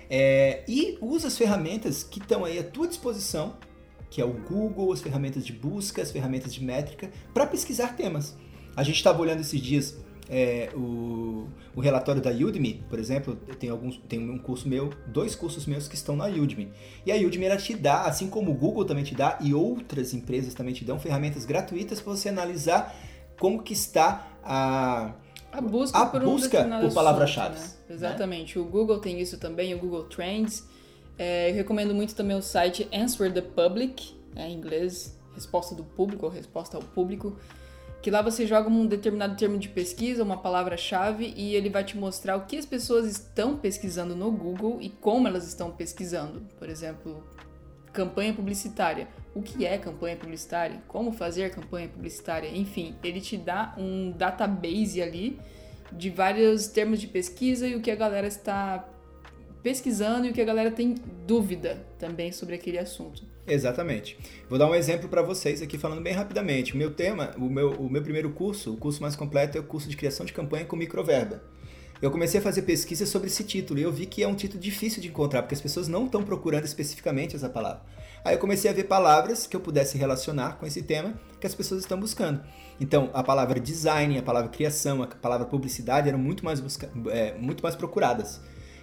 É, 0.10 0.64
e 0.68 0.98
usa 1.02 1.28
as 1.28 1.38
ferramentas 1.38 2.04
que 2.04 2.20
estão 2.20 2.46
aí 2.46 2.60
à 2.60 2.64
tua 2.64 2.88
disposição, 2.88 3.56
que 4.10 4.22
é 4.22 4.26
o 4.26 4.34
Google, 4.34 4.92
as 4.92 5.02
ferramentas 5.02 5.46
de 5.46 5.54
busca, 5.54 6.02
as 6.02 6.12
ferramentas 6.12 6.54
de 6.54 6.64
métrica, 6.64 7.10
para 7.34 7.46
pesquisar 7.48 7.96
temas. 7.96 8.36
A 8.76 8.84
gente 8.84 8.98
estava 8.98 9.22
olhando 9.22 9.42
esses 9.42 9.60
dias 9.60 9.98
é, 10.30 10.70
o, 10.74 11.48
o, 11.76 11.82
relatório 11.82 12.22
da 12.22 12.32
Udemy, 12.32 12.84
por 12.90 12.98
exemplo, 12.98 13.36
tem 13.60 13.70
alguns, 13.70 13.98
tem 14.08 14.20
um 14.20 14.38
curso 14.38 14.68
meu, 14.68 14.92
dois 15.08 15.36
cursos 15.36 15.66
meus 15.66 15.88
que 15.88 15.96
estão 15.96 16.16
na 16.16 16.26
Udemy. 16.26 16.72
E 17.06 17.12
a 17.12 17.16
Udemy 17.16 17.46
ela 17.46 17.58
te 17.58 17.76
dá, 17.76 18.04
assim 18.04 18.30
como 18.30 18.52
o 18.52 18.54
Google 18.54 18.86
também 18.86 19.04
te 19.04 19.16
dá 19.16 19.38
e 19.42 19.54
outras 19.54 20.14
empresas 20.14 20.54
também 20.54 20.74
te 20.74 20.86
dão 20.86 21.00
ferramentas 21.00 21.46
gratuitas 21.46 22.00
para 22.00 22.16
você 22.16 22.30
analisar 22.30 22.96
como 23.40 23.62
que 23.62 23.74
está 23.74 24.28
a 24.44 25.14
a 25.54 25.62
busca 25.62 25.98
a 25.98 26.06
por, 26.06 26.22
busca 26.22 26.62
um 26.62 26.82
por 26.82 26.94
palavras-chave. 26.94 27.60
Né? 27.60 27.68
Exatamente. 27.90 28.58
Né? 28.58 28.66
O 28.66 28.68
Google 28.68 29.00
tem 29.00 29.20
isso 29.22 29.38
também, 29.38 29.74
o 29.74 29.80
Google 29.80 30.04
Trends. 30.06 30.68
É, 31.18 31.52
eu 31.52 31.54
recomendo 31.54 31.94
muito 31.94 32.16
também 32.16 32.36
o 32.36 32.42
site 32.42 32.88
Answer 32.92 33.32
the 33.32 33.42
Public, 33.42 34.16
é, 34.36 34.48
em 34.48 34.54
inglês, 34.56 35.18
resposta 35.36 35.76
do 35.76 35.84
público 35.84 36.26
ou 36.26 36.32
resposta 36.32 36.76
ao 36.76 36.84
público, 36.84 37.38
que 38.02 38.10
lá 38.10 38.22
você 38.22 38.46
joga 38.46 38.68
um 38.68 38.86
determinado 38.86 39.36
termo 39.38 39.58
de 39.58 39.70
pesquisa, 39.70 40.24
uma 40.24 40.38
palavra-chave, 40.38 41.34
e 41.38 41.56
ele 41.56 41.70
vai 41.70 41.84
te 41.84 41.96
mostrar 41.98 42.36
o 42.36 42.46
que 42.46 42.58
as 42.58 42.66
pessoas 42.66 43.06
estão 43.06 43.56
pesquisando 43.56 44.16
no 44.16 44.32
Google 44.32 44.82
e 44.82 44.90
como 44.90 45.28
elas 45.28 45.48
estão 45.48 45.72
pesquisando. 45.72 46.42
Por 46.58 46.68
exemplo, 46.68 47.24
campanha 47.94 48.34
publicitária. 48.34 49.08
O 49.36 49.42
que 49.42 49.66
é 49.66 49.78
campanha 49.78 50.16
publicitária? 50.16 50.82
Como 50.88 51.12
fazer 51.12 51.50
campanha 51.52 51.88
publicitária? 51.88 52.50
Enfim, 52.50 52.96
ele 53.04 53.20
te 53.20 53.36
dá 53.38 53.74
um 53.78 54.12
database 54.12 55.02
ali 55.02 55.40
de 55.92 56.10
vários 56.10 56.68
termos 56.68 57.00
de 57.00 57.08
pesquisa 57.08 57.68
e 57.68 57.76
o 57.76 57.82
que 57.82 57.90
a 57.90 57.96
galera 57.96 58.28
está 58.28 58.88
pesquisando 59.62 60.28
e 60.28 60.30
o 60.30 60.34
que 60.34 60.42
a 60.42 60.46
galera 60.46 60.70
tem 60.70 60.96
dúvida 61.26 61.84
também 61.98 62.32
sobre 62.32 62.56
aquele 62.56 62.78
assunto. 62.78 63.24
Exatamente. 63.48 64.18
Vou 64.50 64.60
dar 64.60 64.70
um 64.70 64.76
exemplo 64.76 65.10
para 65.10 65.22
vocês 65.22 65.62
aqui 65.62 65.78
falando 65.78 66.02
bem 66.02 66.14
rapidamente. 66.14 66.74
O 66.74 66.78
meu 66.78 66.94
tema, 66.94 67.32
o 67.38 67.50
meu, 67.50 67.72
o 67.72 67.90
meu 67.90 68.02
primeiro 68.02 68.32
curso, 68.32 68.74
o 68.74 68.78
curso 68.78 69.02
mais 69.02 69.16
completo 69.16 69.58
é 69.58 69.62
o 69.62 69.64
curso 69.64 69.90
de 69.90 69.98
criação 69.98 70.26
de 70.26 70.34
campanha 70.34 70.66
com 70.66 70.76
microverba 70.76 71.42
eu 72.04 72.12
comecei 72.12 72.42
a 72.42 72.44
fazer 72.44 72.64
pesquisa 72.64 73.06
sobre 73.06 73.28
esse 73.28 73.46
título 73.46 73.80
e 73.80 73.84
eu 73.84 73.90
vi 73.92 74.06
que 74.06 74.22
é 74.22 74.28
um 74.28 74.36
título 74.36 74.60
difícil 74.60 75.02
de 75.02 75.08
encontrar, 75.08 75.42
porque 75.42 75.56
as 75.56 75.62
pessoas 75.62 75.88
não 75.88 76.06
estão 76.06 76.22
procurando 76.22 76.66
especificamente 76.66 77.34
essa 77.34 77.48
palavra. 77.48 77.82
Aí 78.26 78.36
eu 78.36 78.40
comecei 78.40 78.72
a 78.72 78.74
ver 78.74 78.86
palavras 78.86 79.46
que 79.46 79.56
eu 79.56 79.60
pudesse 79.60 79.98
relacionar 79.98 80.58
com 80.58 80.66
esse 80.66 80.82
tema 80.82 81.14
que 81.42 81.48
as 81.48 81.54
pessoas 81.54 81.82
estão 81.82 82.00
buscando. 82.00 82.42
Então, 82.80 83.10
a 83.14 83.22
palavra 83.22 83.60
design, 83.60 84.18
a 84.18 84.24
palavra 84.24 84.50
criação, 84.50 85.04
a 85.04 85.08
palavra 85.08 85.46
publicidade 85.46 86.08
eram 86.08 86.20
muito 86.20 86.46
mais, 86.46 86.62
busca 86.62 86.90
é, 87.08 87.34
muito 87.38 87.62
mais 87.62 87.76
procuradas. 87.76 88.40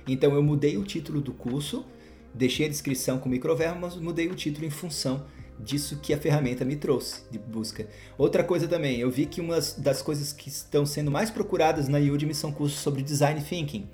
Então, 0.06 0.34
eu 0.34 0.42
mudei 0.42 0.76
o 0.76 0.84
título 0.84 1.22
do 1.22 1.32
curso, 1.32 1.86
deixei 2.34 2.66
a 2.66 2.68
descrição 2.68 3.18
com 3.18 3.30
microverbo, 3.30 3.80
mas 3.80 3.96
mudei 3.96 4.28
o 4.28 4.34
título 4.34 4.66
em 4.66 4.70
função 4.70 5.24
disso 5.58 5.98
que 6.02 6.12
a 6.12 6.18
ferramenta 6.18 6.64
me 6.64 6.76
trouxe 6.76 7.22
de 7.30 7.38
busca. 7.38 7.86
Outra 8.16 8.42
coisa 8.42 8.66
também, 8.66 8.98
eu 8.98 9.10
vi 9.10 9.26
que 9.26 9.40
uma 9.40 9.58
das 9.78 10.02
coisas 10.02 10.32
que 10.32 10.48
estão 10.48 10.84
sendo 10.84 11.10
mais 11.10 11.30
procuradas 11.30 11.88
na 11.88 11.98
Udemy 11.98 12.34
são 12.34 12.52
cursos 12.52 12.78
sobre 12.78 13.02
design 13.02 13.40
thinking. 13.42 13.88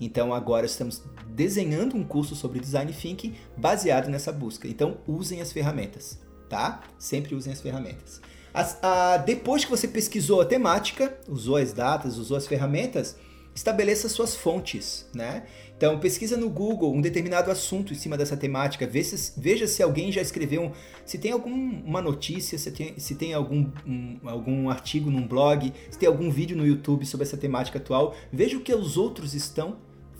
Então 0.00 0.32
agora 0.32 0.66
estamos 0.66 1.02
desenhando 1.28 1.96
um 1.96 2.04
curso 2.04 2.34
sobre 2.34 2.60
design 2.60 2.92
thinking 2.92 3.34
baseado 3.56 4.08
nessa 4.08 4.32
busca. 4.32 4.68
Então 4.68 4.98
usem 5.06 5.40
as 5.40 5.52
ferramentas, 5.52 6.18
tá? 6.48 6.82
Sempre 6.98 7.34
usem 7.34 7.52
as 7.52 7.60
ferramentas. 7.60 8.20
As, 8.52 8.82
a, 8.82 9.18
depois 9.18 9.64
que 9.64 9.70
você 9.70 9.86
pesquisou 9.86 10.40
a 10.40 10.44
temática, 10.44 11.18
usou 11.28 11.56
as 11.56 11.72
datas, 11.72 12.16
usou 12.16 12.36
as 12.36 12.46
ferramentas, 12.46 13.16
estabeleça 13.54 14.08
suas 14.08 14.36
fontes, 14.36 15.06
né? 15.12 15.44
Então, 15.76 15.98
pesquisa 15.98 16.36
no 16.36 16.48
Google 16.48 16.92
um 16.94 17.00
determinado 17.00 17.50
assunto 17.50 17.92
em 17.92 17.96
cima 17.96 18.16
dessa 18.16 18.36
temática, 18.36 18.86
veja 18.86 19.16
se, 19.16 19.40
veja 19.40 19.66
se 19.66 19.82
alguém 19.82 20.10
já 20.10 20.20
escreveu, 20.20 20.62
um, 20.62 20.72
se 21.04 21.18
tem 21.18 21.32
alguma 21.32 22.00
notícia, 22.00 22.56
se 22.56 22.70
tem, 22.70 22.98
se 22.98 23.14
tem 23.14 23.34
algum, 23.34 23.70
um, 23.86 24.18
algum 24.24 24.70
artigo 24.70 25.10
num 25.10 25.26
blog, 25.26 25.72
se 25.90 25.98
tem 25.98 26.08
algum 26.08 26.30
vídeo 26.30 26.56
no 26.56 26.66
YouTube 26.66 27.04
sobre 27.04 27.26
essa 27.26 27.36
temática 27.36 27.78
atual, 27.78 28.14
veja 28.32 28.56
o 28.56 28.60
que 28.60 28.74
os 28.74 28.96
outros 28.96 29.34
estão 29.34 29.76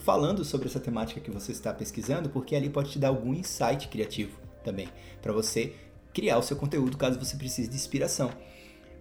falando 0.08 0.42
sobre 0.42 0.68
essa 0.68 0.80
temática 0.80 1.20
que 1.20 1.30
você 1.30 1.52
está 1.52 1.70
pesquisando, 1.70 2.30
porque 2.30 2.56
ali 2.56 2.70
pode 2.70 2.92
te 2.92 2.98
dar 2.98 3.08
algum 3.08 3.34
insight 3.34 3.88
criativo 3.88 4.40
também, 4.64 4.88
para 5.20 5.34
você 5.34 5.74
criar 6.14 6.38
o 6.38 6.42
seu 6.42 6.56
conteúdo 6.56 6.96
caso 6.96 7.18
você 7.18 7.36
precise 7.36 7.68
de 7.68 7.76
inspiração. 7.76 8.30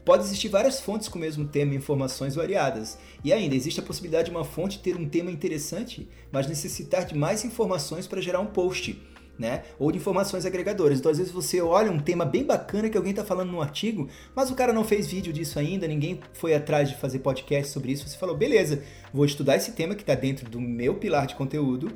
Pode 0.03 0.23
existir 0.23 0.49
várias 0.49 0.81
fontes 0.81 1.07
com 1.07 1.17
o 1.17 1.21
mesmo 1.21 1.47
tema 1.47 1.73
e 1.73 1.77
informações 1.77 2.35
variadas. 2.35 2.97
E 3.23 3.31
ainda, 3.31 3.55
existe 3.55 3.79
a 3.79 3.83
possibilidade 3.83 4.29
de 4.29 4.35
uma 4.35 4.43
fonte 4.43 4.79
ter 4.79 4.97
um 4.97 5.07
tema 5.07 5.31
interessante, 5.31 6.09
mas 6.29 6.45
necessitar 6.45 7.05
de 7.05 7.17
mais 7.17 7.45
informações 7.45 8.05
para 8.05 8.19
gerar 8.19 8.41
um 8.41 8.47
post 8.47 9.01
né? 9.37 9.63
Ou 9.77 9.91
de 9.91 9.97
informações 9.97 10.45
agregadoras. 10.45 10.99
Então, 10.99 11.11
às 11.11 11.17
vezes, 11.17 11.31
você 11.31 11.61
olha 11.61 11.91
um 11.91 11.99
tema 11.99 12.25
bem 12.25 12.43
bacana 12.43 12.89
que 12.89 12.97
alguém 12.97 13.11
está 13.11 13.23
falando 13.23 13.51
num 13.51 13.61
artigo, 13.61 14.09
mas 14.35 14.49
o 14.49 14.55
cara 14.55 14.73
não 14.73 14.83
fez 14.83 15.07
vídeo 15.07 15.31
disso 15.31 15.59
ainda, 15.59 15.87
ninguém 15.87 16.19
foi 16.33 16.53
atrás 16.53 16.89
de 16.89 16.95
fazer 16.95 17.19
podcast 17.19 17.71
sobre 17.71 17.91
isso. 17.91 18.07
Você 18.07 18.17
falou, 18.17 18.35
beleza, 18.35 18.83
vou 19.13 19.25
estudar 19.25 19.55
esse 19.55 19.71
tema 19.73 19.95
que 19.95 20.01
está 20.01 20.15
dentro 20.15 20.49
do 20.49 20.59
meu 20.59 20.95
pilar 20.95 21.27
de 21.27 21.35
conteúdo 21.35 21.91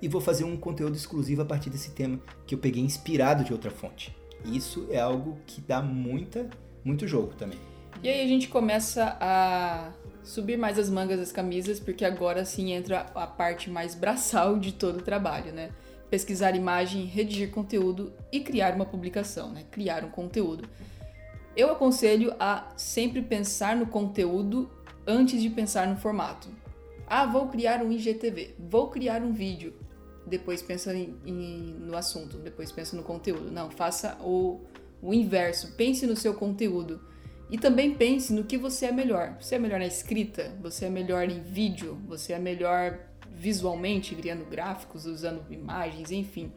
e 0.00 0.08
vou 0.08 0.20
fazer 0.20 0.44
um 0.44 0.56
conteúdo 0.56 0.96
exclusivo 0.96 1.42
a 1.42 1.44
partir 1.44 1.70
desse 1.70 1.90
tema 1.90 2.20
que 2.46 2.54
eu 2.54 2.58
peguei 2.58 2.82
inspirado 2.82 3.44
de 3.44 3.52
outra 3.52 3.70
fonte. 3.70 4.16
Isso 4.44 4.86
é 4.90 5.00
algo 5.00 5.38
que 5.46 5.60
dá 5.60 5.82
muita, 5.82 6.48
muito 6.84 7.06
jogo 7.06 7.34
também. 7.34 7.58
E 8.02 8.08
aí 8.08 8.22
a 8.22 8.28
gente 8.28 8.48
começa 8.48 9.16
a 9.20 9.90
subir 10.22 10.58
mais 10.58 10.78
as 10.78 10.90
mangas 10.90 11.18
das 11.18 11.32
camisas, 11.32 11.80
porque 11.80 12.04
agora 12.04 12.44
sim 12.44 12.72
entra 12.72 13.06
a 13.14 13.26
parte 13.26 13.70
mais 13.70 13.94
braçal 13.94 14.58
de 14.58 14.72
todo 14.72 14.98
o 14.98 15.02
trabalho, 15.02 15.52
né? 15.52 15.70
Pesquisar 16.10 16.54
imagem, 16.54 17.04
redigir 17.04 17.50
conteúdo 17.50 18.12
e 18.30 18.40
criar 18.40 18.74
uma 18.74 18.86
publicação, 18.86 19.50
né? 19.50 19.64
Criar 19.70 20.04
um 20.04 20.10
conteúdo. 20.10 20.68
Eu 21.56 21.70
aconselho 21.70 22.34
a 22.38 22.72
sempre 22.76 23.22
pensar 23.22 23.76
no 23.76 23.86
conteúdo 23.86 24.70
antes 25.06 25.40
de 25.40 25.48
pensar 25.48 25.86
no 25.86 25.96
formato. 25.96 26.48
Ah, 27.06 27.24
vou 27.24 27.48
criar 27.48 27.82
um 27.82 27.92
IGTV, 27.92 28.56
vou 28.58 28.88
criar 28.88 29.22
um 29.22 29.32
vídeo. 29.32 29.74
Depois 30.26 30.60
pensa 30.60 30.92
em, 30.92 31.14
em, 31.24 31.76
no 31.78 31.96
assunto, 31.96 32.36
depois 32.38 32.72
pensa 32.72 32.96
no 32.96 33.02
conteúdo. 33.04 33.50
Não, 33.50 33.70
faça 33.70 34.18
o, 34.20 34.60
o 35.00 35.14
inverso. 35.14 35.76
Pense 35.76 36.04
no 36.06 36.16
seu 36.16 36.34
conteúdo. 36.34 37.00
E 37.48 37.56
também 37.56 37.94
pense 37.94 38.32
no 38.32 38.42
que 38.42 38.58
você 38.58 38.86
é 38.86 38.92
melhor. 38.92 39.36
Você 39.40 39.54
é 39.54 39.58
melhor 39.58 39.78
na 39.78 39.86
escrita? 39.86 40.52
Você 40.60 40.86
é 40.86 40.90
melhor 40.90 41.30
em 41.30 41.40
vídeo? 41.40 41.96
Você 42.08 42.32
é 42.32 42.38
melhor 42.40 42.98
visualmente, 43.36 44.14
criando 44.14 44.44
gráficos, 44.48 45.06
usando 45.06 45.42
imagens, 45.50 46.10
enfim. 46.10 46.50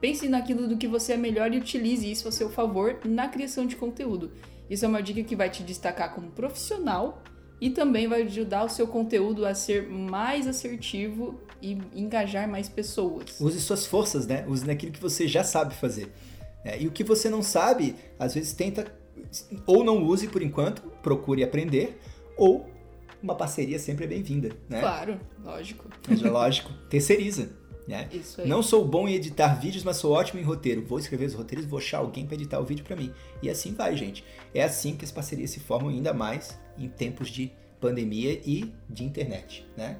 Pense 0.00 0.28
naquilo 0.28 0.66
do 0.66 0.76
que 0.76 0.88
você 0.88 1.12
é 1.12 1.16
melhor 1.16 1.52
e 1.52 1.58
utilize 1.58 2.10
isso 2.10 2.26
a 2.26 2.32
seu 2.32 2.50
favor 2.50 2.98
na 3.04 3.28
criação 3.28 3.66
de 3.66 3.76
conteúdo. 3.76 4.32
Isso 4.68 4.84
é 4.84 4.88
uma 4.88 5.02
dica 5.02 5.22
que 5.22 5.36
vai 5.36 5.50
te 5.50 5.62
destacar 5.62 6.14
como 6.14 6.30
profissional 6.30 7.22
e 7.60 7.70
também 7.70 8.08
vai 8.08 8.22
ajudar 8.22 8.64
o 8.64 8.68
seu 8.68 8.86
conteúdo 8.86 9.44
a 9.44 9.54
ser 9.54 9.88
mais 9.88 10.46
assertivo 10.46 11.38
e 11.60 11.76
engajar 11.94 12.48
mais 12.48 12.68
pessoas. 12.68 13.38
Use 13.38 13.60
suas 13.60 13.84
forças, 13.84 14.26
né? 14.26 14.46
Use 14.48 14.66
naquilo 14.66 14.92
que 14.92 15.00
você 15.00 15.28
já 15.28 15.44
sabe 15.44 15.74
fazer. 15.74 16.10
É, 16.64 16.80
e 16.80 16.86
o 16.86 16.90
que 16.90 17.04
você 17.04 17.28
não 17.28 17.42
sabe, 17.42 17.94
às 18.18 18.34
vezes 18.34 18.52
tenta 18.52 18.86
ou 19.66 19.84
não 19.84 20.02
use 20.02 20.28
por 20.28 20.42
enquanto, 20.42 20.82
procure 21.02 21.44
aprender, 21.44 22.00
ou 22.36 22.66
uma 23.22 23.34
parceria 23.34 23.78
sempre 23.78 24.04
é 24.04 24.08
bem-vinda, 24.08 24.50
né? 24.68 24.80
Claro, 24.80 25.20
lógico. 25.44 25.86
Mas 26.08 26.22
é 26.22 26.30
lógico, 26.30 26.72
terceiriza. 26.88 27.50
Né? 27.86 28.08
Isso 28.12 28.40
aí. 28.40 28.48
Não 28.48 28.62
sou 28.62 28.86
bom 28.86 29.08
em 29.08 29.14
editar 29.14 29.54
vídeos, 29.54 29.82
mas 29.82 29.96
sou 29.96 30.12
ótimo 30.12 30.40
em 30.40 30.44
roteiro. 30.44 30.84
Vou 30.86 30.98
escrever 30.98 31.26
os 31.26 31.34
roteiros, 31.34 31.66
vou 31.66 31.78
achar 31.78 31.98
alguém 31.98 32.24
para 32.24 32.36
editar 32.36 32.60
o 32.60 32.64
vídeo 32.64 32.84
para 32.84 32.94
mim. 32.94 33.12
E 33.42 33.50
assim 33.50 33.74
vai, 33.74 33.96
gente. 33.96 34.24
É 34.54 34.62
assim 34.62 34.94
que 34.94 35.04
as 35.04 35.10
parcerias 35.10 35.50
se 35.50 35.58
formam 35.58 35.90
ainda 35.90 36.14
mais 36.14 36.56
em 36.78 36.88
tempos 36.88 37.28
de 37.28 37.50
pandemia 37.80 38.40
e 38.44 38.72
de 38.88 39.04
internet, 39.04 39.66
né? 39.76 39.98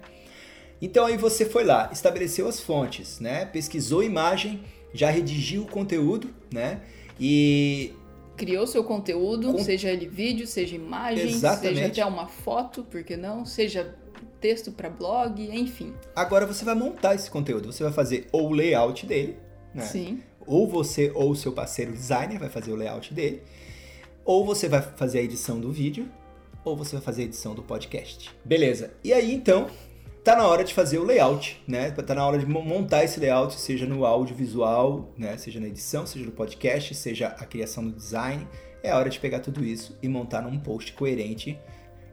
Então 0.81 1.05
aí 1.05 1.17
você 1.17 1.45
foi 1.45 1.65
lá, 1.65 1.91
estabeleceu 1.93 2.49
as 2.49 2.61
fontes, 2.61 3.19
né? 3.19 3.45
Pesquisou 3.45 4.03
imagem, 4.03 4.63
já 4.95 5.11
redigiu 5.11 5.63
o 5.63 5.67
conteúdo, 5.67 6.33
né? 6.53 6.83
E 7.19 7.93
criou 8.41 8.67
seu 8.67 8.83
conteúdo, 8.83 9.53
Com... 9.53 9.59
seja 9.59 9.91
ele 9.91 10.09
vídeo, 10.09 10.47
seja 10.47 10.75
imagem, 10.75 11.29
Exatamente. 11.29 11.75
seja 11.75 11.87
até 11.89 12.05
uma 12.07 12.27
foto, 12.27 12.83
por 12.85 13.05
que 13.05 13.15
não? 13.15 13.45
Seja 13.45 13.95
texto 14.41 14.73
para 14.73 14.89
blog, 14.89 15.43
enfim. 15.55 15.93
Agora 16.17 16.47
você 16.47 16.65
vai 16.65 16.75
montar 16.75 17.15
esse 17.15 17.31
conteúdo, 17.31 17.71
você 17.71 17.85
vai 17.85 17.93
fazer 17.93 18.27
ou 18.33 18.49
o 18.49 18.53
layout 18.53 19.05
dele, 19.05 19.37
né? 19.75 19.85
Sim. 19.85 20.23
Ou 20.47 20.67
você 20.67 21.13
ou 21.15 21.33
o 21.33 21.37
seu 21.37 21.53
parceiro 21.53 21.93
designer 21.93 22.39
vai 22.39 22.49
fazer 22.49 22.73
o 22.73 22.77
layout 22.77 23.13
dele, 23.13 23.43
ou 24.25 24.43
você 24.43 24.71
vai 24.71 24.81
fazer 24.81 25.19
a 25.19 25.23
edição 25.23 25.61
do 25.61 25.71
vídeo, 25.71 26.09
ou 26.65 26.75
você 26.75 26.97
vai 26.97 27.03
fazer 27.03 27.23
a 27.23 27.25
edição 27.27 27.55
do 27.55 27.63
podcast. 27.63 28.31
Beleza. 28.43 28.95
E 29.05 29.13
aí 29.13 29.35
então, 29.35 29.69
tá 30.25 30.37
na 30.37 30.47
hora 30.47 30.65
de 30.65 30.75
fazer 30.75 30.99
o 30.99 31.05
layout, 31.05 31.63
né? 31.67 31.91
Tá 31.91 32.15
na 32.15 32.27
hora 32.27 32.39
de 32.39 32.47
montar 32.47 33.05
esse 33.05 33.19
layout, 33.19 33.59
seja 33.59 33.87
no 33.87 34.05
audiovisual, 34.05 35.13
né? 35.17 35.37
Seja 35.37 35.61
na 35.61 35.69
edição, 35.69 36.07
seja 36.07 36.25
no 36.25 36.33
podcast, 36.33 36.95
seja 36.95 37.29
a 37.29 37.45
criação 37.45 37.85
do 37.85 37.93
design. 37.93 38.47
É 38.83 38.91
a 38.91 38.97
hora 38.97 39.11
de 39.11 39.19
pegar 39.21 39.41
tudo 39.41 39.65
isso 39.65 39.99
e 40.03 40.09
montar 40.09 40.43
num 40.43 40.59
post 40.59 40.93
coerente, 40.95 41.59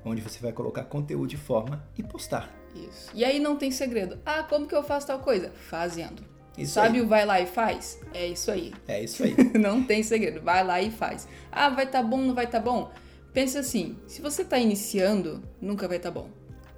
onde 0.04 0.22
você 0.22 0.40
vai 0.40 0.52
colocar 0.52 0.84
conteúdo 0.84 1.28
de 1.28 1.38
forma 1.38 1.84
e 1.98 2.04
postar. 2.04 2.54
Isso. 2.76 3.10
E 3.14 3.24
aí 3.24 3.40
não 3.40 3.56
tem 3.56 3.72
segredo. 3.72 4.20
Ah, 4.26 4.44
como 4.44 4.68
que 4.68 4.76
eu 4.76 4.84
faço 4.84 5.08
tal 5.08 5.20
coisa? 5.20 5.52
Fazendo. 5.70 6.24
Isso 6.58 6.74
Sabe 6.74 6.98
aí. 6.98 7.04
o 7.04 7.08
vai 7.08 7.26
lá 7.26 7.40
e 7.40 7.46
faz? 7.46 8.00
É 8.14 8.26
isso 8.26 8.50
aí. 8.50 8.74
É 8.88 9.04
isso 9.04 9.24
aí. 9.24 9.36
não 9.60 9.84
tem 9.84 10.02
segredo. 10.02 10.42
Vai 10.42 10.64
lá 10.64 10.82
e 10.82 10.90
faz. 10.90 11.28
Ah, 11.52 11.70
vai 11.70 11.90
tá 11.90 12.02
bom, 12.02 12.18
não 12.18 12.34
vai 12.34 12.48
tá 12.48 12.60
bom? 12.60 12.92
Pensa 13.32 13.60
assim, 13.60 13.96
se 14.08 14.22
você 14.22 14.44
tá 14.44 14.58
iniciando, 14.58 15.44
nunca 15.62 15.88
vai 15.88 16.00
tá 16.00 16.10
bom. 16.10 16.30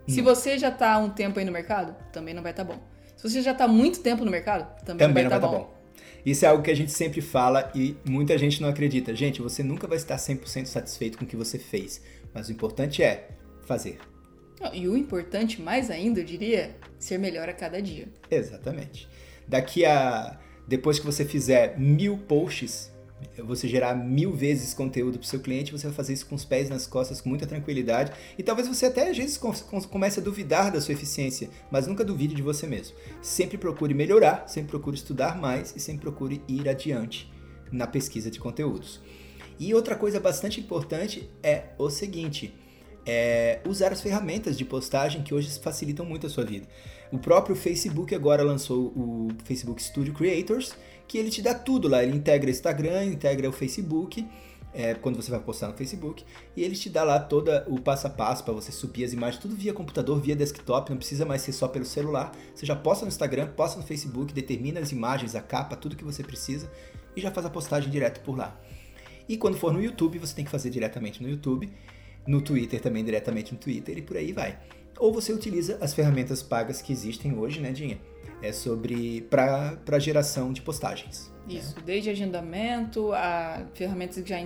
Se 0.09 0.21
você 0.21 0.57
já 0.57 0.71
tá 0.71 0.93
há 0.93 0.97
um 0.97 1.09
tempo 1.09 1.39
aí 1.39 1.45
no 1.45 1.51
mercado, 1.51 1.95
também 2.11 2.33
não 2.33 2.41
vai 2.41 2.51
estar 2.51 2.65
tá 2.65 2.73
bom. 2.73 2.81
Se 3.15 3.29
você 3.29 3.41
já 3.41 3.53
tá 3.53 3.65
há 3.65 3.67
muito 3.67 3.99
tempo 4.01 4.23
no 4.23 4.31
mercado, 4.31 4.65
também, 4.83 5.07
também 5.07 5.23
não 5.23 5.29
vai 5.29 5.39
estar 5.39 5.47
tá 5.47 5.57
bom. 5.57 5.63
bom. 5.65 5.79
Isso 6.25 6.45
é 6.45 6.47
algo 6.47 6.63
que 6.63 6.71
a 6.71 6.75
gente 6.75 6.91
sempre 6.91 7.21
fala 7.21 7.71
e 7.75 7.95
muita 8.05 8.37
gente 8.37 8.61
não 8.61 8.69
acredita. 8.69 9.15
Gente, 9.15 9.41
você 9.41 9.63
nunca 9.63 9.87
vai 9.87 9.97
estar 9.97 10.15
100% 10.15 10.65
satisfeito 10.65 11.17
com 11.17 11.25
o 11.25 11.27
que 11.27 11.35
você 11.35 11.57
fez, 11.57 12.01
mas 12.33 12.49
o 12.49 12.51
importante 12.51 13.03
é 13.03 13.29
fazer. 13.65 13.99
E 14.73 14.87
o 14.87 14.97
importante 14.97 15.61
mais 15.61 15.89
ainda, 15.89 16.19
eu 16.19 16.25
diria, 16.25 16.75
ser 16.97 17.17
melhor 17.17 17.47
a 17.47 17.53
cada 17.53 17.81
dia. 17.81 18.07
Exatamente. 18.29 19.07
Daqui 19.47 19.85
a 19.85 20.37
depois 20.69 20.99
que 20.99 21.05
você 21.05 21.25
fizer 21.25 21.79
mil 21.79 22.15
posts, 22.15 22.91
você 23.43 23.67
gerar 23.67 23.95
mil 23.95 24.33
vezes 24.33 24.73
conteúdo 24.73 25.17
para 25.17 25.25
o 25.25 25.27
seu 25.27 25.39
cliente, 25.39 25.71
você 25.71 25.87
vai 25.87 25.95
fazer 25.95 26.13
isso 26.13 26.25
com 26.25 26.35
os 26.35 26.45
pés 26.45 26.69
nas 26.69 26.85
costas, 26.87 27.21
com 27.21 27.29
muita 27.29 27.47
tranquilidade. 27.47 28.11
E 28.37 28.43
talvez 28.43 28.67
você 28.67 28.85
até 28.87 29.09
às 29.09 29.17
vezes 29.17 29.37
comece 29.89 30.19
a 30.19 30.23
duvidar 30.23 30.71
da 30.71 30.81
sua 30.81 30.93
eficiência, 30.93 31.49
mas 31.71 31.87
nunca 31.87 32.03
duvide 32.03 32.35
de 32.35 32.41
você 32.41 32.67
mesmo. 32.67 32.95
Sempre 33.21 33.57
procure 33.57 33.93
melhorar, 33.93 34.47
sempre 34.47 34.69
procure 34.69 34.95
estudar 34.95 35.39
mais 35.39 35.73
e 35.75 35.79
sempre 35.79 36.01
procure 36.01 36.41
ir 36.47 36.67
adiante 36.67 37.31
na 37.71 37.87
pesquisa 37.87 38.31
de 38.31 38.39
conteúdos. 38.39 39.01
E 39.59 39.73
outra 39.73 39.95
coisa 39.95 40.19
bastante 40.19 40.59
importante 40.59 41.29
é 41.43 41.65
o 41.77 41.89
seguinte: 41.89 42.53
é 43.05 43.59
usar 43.67 43.91
as 43.91 44.01
ferramentas 44.01 44.57
de 44.57 44.63
postagem 44.63 45.21
que 45.21 45.33
hoje 45.33 45.49
facilitam 45.59 46.05
muito 46.05 46.27
a 46.27 46.29
sua 46.29 46.45
vida. 46.45 46.67
O 47.11 47.17
próprio 47.17 47.55
Facebook 47.55 48.13
agora 48.13 48.43
lançou 48.43 48.87
o 48.95 49.27
Facebook 49.43 49.81
Studio 49.81 50.13
Creators, 50.13 50.75
que 51.09 51.17
ele 51.17 51.31
te 51.31 51.41
dá 51.41 51.55
tudo 51.55 51.87
lá. 51.87 52.03
Ele 52.03 52.15
integra 52.15 52.49
Instagram, 52.49 53.03
integra 53.05 53.49
o 53.49 53.51
Facebook, 53.51 54.25
é, 54.71 54.93
quando 54.93 55.15
você 55.15 55.31
vai 55.31 55.39
postar 55.39 55.67
no 55.67 55.73
Facebook, 55.73 56.23
e 56.55 56.63
ele 56.63 56.75
te 56.75 56.87
dá 56.87 57.03
lá 57.03 57.19
todo 57.19 57.51
o 57.67 57.81
passo 57.81 58.05
a 58.05 58.09
passo 58.11 58.43
para 58.43 58.53
você 58.53 58.71
subir 58.71 59.03
as 59.03 59.11
imagens, 59.11 59.41
tudo 59.41 59.55
via 59.55 59.73
computador, 59.73 60.21
via 60.21 60.35
desktop, 60.35 60.91
não 60.91 60.97
precisa 60.97 61.25
mais 61.25 61.41
ser 61.41 61.51
só 61.51 61.67
pelo 61.67 61.83
celular. 61.83 62.31
Você 62.53 62.63
já 62.63 62.75
posta 62.75 63.05
no 63.05 63.09
Instagram, 63.09 63.47
posta 63.47 63.79
no 63.79 63.85
Facebook, 63.85 64.31
determina 64.31 64.79
as 64.79 64.91
imagens, 64.91 65.35
a 65.35 65.41
capa, 65.41 65.75
tudo 65.75 65.95
que 65.95 66.03
você 66.03 66.23
precisa 66.23 66.71
e 67.15 67.21
já 67.21 67.31
faz 67.31 67.43
a 67.43 67.49
postagem 67.49 67.89
direto 67.89 68.21
por 68.21 68.37
lá. 68.37 68.55
E 69.27 69.35
quando 69.35 69.57
for 69.57 69.73
no 69.73 69.81
YouTube, 69.81 70.19
você 70.19 70.35
tem 70.35 70.45
que 70.45 70.51
fazer 70.51 70.69
diretamente 70.69 71.23
no 71.23 71.29
YouTube, 71.29 71.71
no 72.27 72.41
Twitter 72.41 72.81
também 72.81 73.03
diretamente 73.03 73.53
no 73.53 73.59
Twitter 73.59 73.97
e 73.97 74.01
por 74.01 74.17
aí 74.17 74.31
vai. 74.31 74.59
Ou 74.97 75.13
você 75.13 75.31
utiliza 75.31 75.77
as 75.81 75.93
ferramentas 75.93 76.43
pagas 76.43 76.81
que 76.81 76.91
existem 76.91 77.37
hoje, 77.37 77.61
né, 77.61 77.71
Dinha? 77.71 77.99
é 78.41 78.51
sobre 78.51 79.21
para 79.29 79.99
geração 79.99 80.53
de 80.53 80.61
postagens. 80.61 81.31
Né? 81.47 81.55
Isso, 81.55 81.75
né? 81.75 81.83
desde 81.85 82.09
agendamento 82.09 83.11
a 83.13 83.65
ferramentas 83.73 84.21
que 84.21 84.29
já 84.29 84.39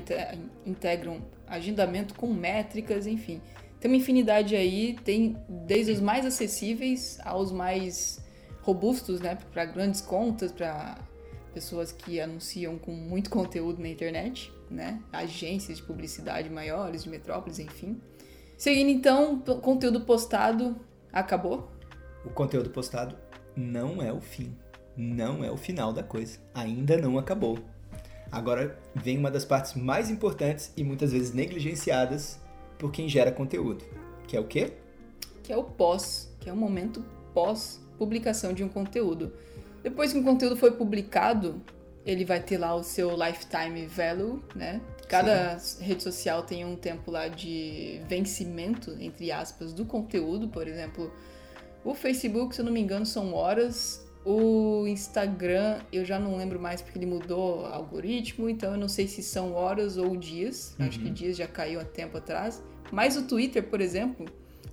integram 0.65 1.21
agendamento 1.47 2.15
com 2.15 2.33
métricas, 2.33 3.05
enfim. 3.05 3.41
Tem 3.79 3.91
uma 3.91 3.97
infinidade 3.97 4.55
aí, 4.55 4.97
tem 5.03 5.37
desde 5.47 5.91
os 5.91 5.99
mais 5.99 6.25
acessíveis 6.25 7.19
aos 7.23 7.51
mais 7.51 8.23
robustos, 8.61 9.19
né, 9.19 9.37
para 9.51 9.65
grandes 9.65 9.99
contas, 9.99 10.51
para 10.51 10.97
pessoas 11.53 11.91
que 11.91 12.19
anunciam 12.19 12.77
com 12.77 12.91
muito 12.91 13.29
conteúdo 13.29 13.81
na 13.81 13.89
internet, 13.89 14.51
né, 14.73 15.01
agências 15.11 15.77
de 15.77 15.83
publicidade 15.83 16.49
maiores, 16.49 17.03
de 17.03 17.09
metrópoles, 17.09 17.59
enfim. 17.59 18.01
Seguindo 18.57 18.89
então, 18.89 19.39
conteúdo 19.39 20.01
postado 20.01 20.75
acabou? 21.11 21.71
O 22.25 22.29
conteúdo 22.29 22.69
postado 22.69 23.15
não 23.55 24.01
é 24.01 24.11
o 24.11 24.19
fim, 24.19 24.55
não 24.97 25.43
é 25.43 25.51
o 25.51 25.57
final 25.57 25.93
da 25.93 26.03
coisa. 26.03 26.39
Ainda 26.53 26.97
não 26.97 27.17
acabou. 27.17 27.59
Agora 28.31 28.79
vem 28.95 29.17
uma 29.17 29.29
das 29.29 29.45
partes 29.45 29.75
mais 29.75 30.09
importantes 30.09 30.73
e 30.75 30.83
muitas 30.83 31.11
vezes 31.11 31.33
negligenciadas 31.33 32.39
por 32.79 32.91
quem 32.91 33.07
gera 33.07 33.31
conteúdo, 33.31 33.85
que 34.27 34.35
é 34.35 34.39
o 34.39 34.47
quê? 34.47 34.73
Que 35.43 35.53
é 35.53 35.57
o 35.57 35.63
pós, 35.63 36.35
que 36.39 36.49
é 36.49 36.53
o 36.53 36.55
momento 36.55 37.05
pós 37.33 37.79
publicação 37.97 38.53
de 38.53 38.63
um 38.63 38.69
conteúdo. 38.69 39.33
Depois 39.83 40.11
que 40.11 40.17
um 40.17 40.23
conteúdo 40.23 40.55
foi 40.57 40.71
publicado, 40.71 41.61
ele 42.05 42.25
vai 42.25 42.41
ter 42.41 42.57
lá 42.57 42.75
o 42.75 42.83
seu 42.83 43.11
lifetime 43.15 43.85
value, 43.85 44.41
né? 44.55 44.81
Cada 45.07 45.57
Sim. 45.59 45.83
rede 45.83 46.03
social 46.03 46.43
tem 46.43 46.65
um 46.65 46.75
tempo 46.75 47.11
lá 47.11 47.27
de 47.27 48.01
vencimento, 48.07 48.95
entre 48.99 49.31
aspas, 49.31 49.73
do 49.73 49.85
conteúdo. 49.85 50.47
Por 50.47 50.67
exemplo, 50.67 51.13
o 51.83 51.93
Facebook, 51.93 52.55
se 52.55 52.61
eu 52.61 52.65
não 52.65 52.71
me 52.71 52.81
engano, 52.81 53.05
são 53.05 53.33
horas. 53.33 54.05
O 54.25 54.87
Instagram, 54.87 55.79
eu 55.91 56.05
já 56.05 56.17
não 56.17 56.37
lembro 56.37 56.59
mais 56.59 56.81
porque 56.81 56.97
ele 56.97 57.05
mudou 57.05 57.61
o 57.61 57.65
algoritmo, 57.65 58.49
então 58.49 58.71
eu 58.71 58.77
não 58.77 58.87
sei 58.87 59.05
se 59.05 59.21
são 59.21 59.53
horas 59.53 59.97
ou 59.97 60.15
dias. 60.15 60.75
Uhum. 60.79 60.87
Acho 60.87 60.99
que 60.99 61.07
uhum. 61.07 61.13
dias 61.13 61.37
já 61.37 61.47
caiu 61.47 61.79
há 61.79 61.85
tempo 61.85 62.17
atrás. 62.17 62.63
Mas 62.91 63.17
o 63.17 63.23
Twitter, 63.23 63.63
por 63.63 63.81
exemplo, 63.81 64.25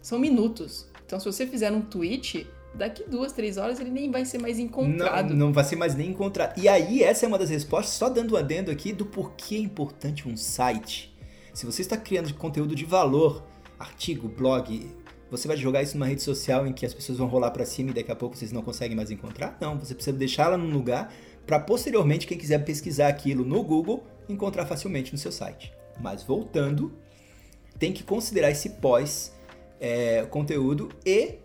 são 0.03 0.19
minutos. 0.19 0.87
Então, 1.05 1.19
se 1.19 1.27
você 1.27 1.47
fizer 1.47 1.73
um 1.73 1.81
tweet, 1.81 2.47
daqui 2.75 3.05
duas, 3.09 3.33
três 3.33 3.57
horas 3.57 3.81
ele 3.81 3.91
nem 3.91 4.11
vai 4.11 4.25
ser 4.25 4.39
mais 4.39 4.59
encontrado. 4.59 5.31
Não, 5.31 5.47
não 5.47 5.53
vai 5.53 5.65
ser 5.65 5.77
mais 5.77 5.95
nem 5.95 6.11
encontrado. 6.11 6.59
E 6.59 6.69
aí, 6.69 7.03
essa 7.03 7.27
é 7.27 7.29
uma 7.29 7.39
das 7.39 7.51
respostas, 7.51 7.95
só 7.95 8.09
dando 8.09 8.35
um 8.35 8.37
adendo 8.37 8.71
aqui, 8.71 8.93
do 8.93 9.07
porquê 9.07 9.57
é 9.57 9.59
importante 9.59 10.29
um 10.29 10.37
site. 10.37 11.15
Se 11.53 11.67
você 11.67 11.83
está 11.83 11.97
criando 11.97 12.33
conteúdo 12.35 12.75
de 12.75 12.85
valor, 12.85 13.45
artigo, 13.79 14.29
blog, 14.29 14.95
você 15.31 15.47
vai 15.47 15.57
jogar 15.57 15.83
isso 15.83 15.97
numa 15.97 16.07
rede 16.07 16.23
social 16.23 16.67
em 16.67 16.73
que 16.73 16.85
as 16.85 16.93
pessoas 16.93 17.19
vão 17.19 17.27
rolar 17.27 17.51
para 17.51 17.65
cima 17.65 17.91
e 17.91 17.95
daqui 17.95 18.11
a 18.11 18.17
pouco 18.17 18.37
vocês 18.37 18.53
não 18.53 18.63
conseguem 18.63 18.97
mais 18.97 19.11
encontrar? 19.11 19.57
Não, 19.61 19.79
você 19.79 19.95
precisa 19.95 20.17
deixá-la 20.17 20.57
num 20.57 20.71
lugar 20.71 21.13
para 21.47 21.59
posteriormente 21.59 22.27
quem 22.27 22.37
quiser 22.37 22.65
pesquisar 22.65 23.09
aquilo 23.09 23.45
no 23.45 23.63
Google 23.63 24.05
encontrar 24.29 24.67
facilmente 24.67 25.13
no 25.13 25.19
seu 25.19 25.33
site. 25.33 25.73
Mas 26.01 26.23
voltando, 26.23 26.93
tem 27.79 27.93
que 27.93 28.03
considerar 28.03 28.51
esse 28.51 28.71
pós 28.71 29.33
é, 29.81 30.25
conteúdo 30.31 30.89
e 31.05 31.39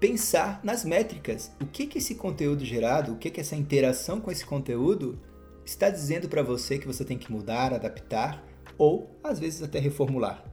pensar 0.00 0.60
nas 0.62 0.84
métricas. 0.84 1.50
O 1.60 1.66
que 1.66 1.86
que 1.86 1.98
esse 1.98 2.14
conteúdo 2.14 2.64
gerado, 2.64 3.12
o 3.12 3.16
que 3.16 3.30
que 3.30 3.40
essa 3.40 3.56
interação 3.56 4.20
com 4.20 4.30
esse 4.30 4.44
conteúdo 4.44 5.18
está 5.64 5.90
dizendo 5.90 6.28
para 6.28 6.42
você 6.42 6.78
que 6.78 6.86
você 6.86 7.04
tem 7.04 7.18
que 7.18 7.30
mudar, 7.30 7.74
adaptar 7.74 8.44
ou 8.76 9.10
às 9.22 9.38
vezes 9.38 9.62
até 9.62 9.78
reformular. 9.78 10.44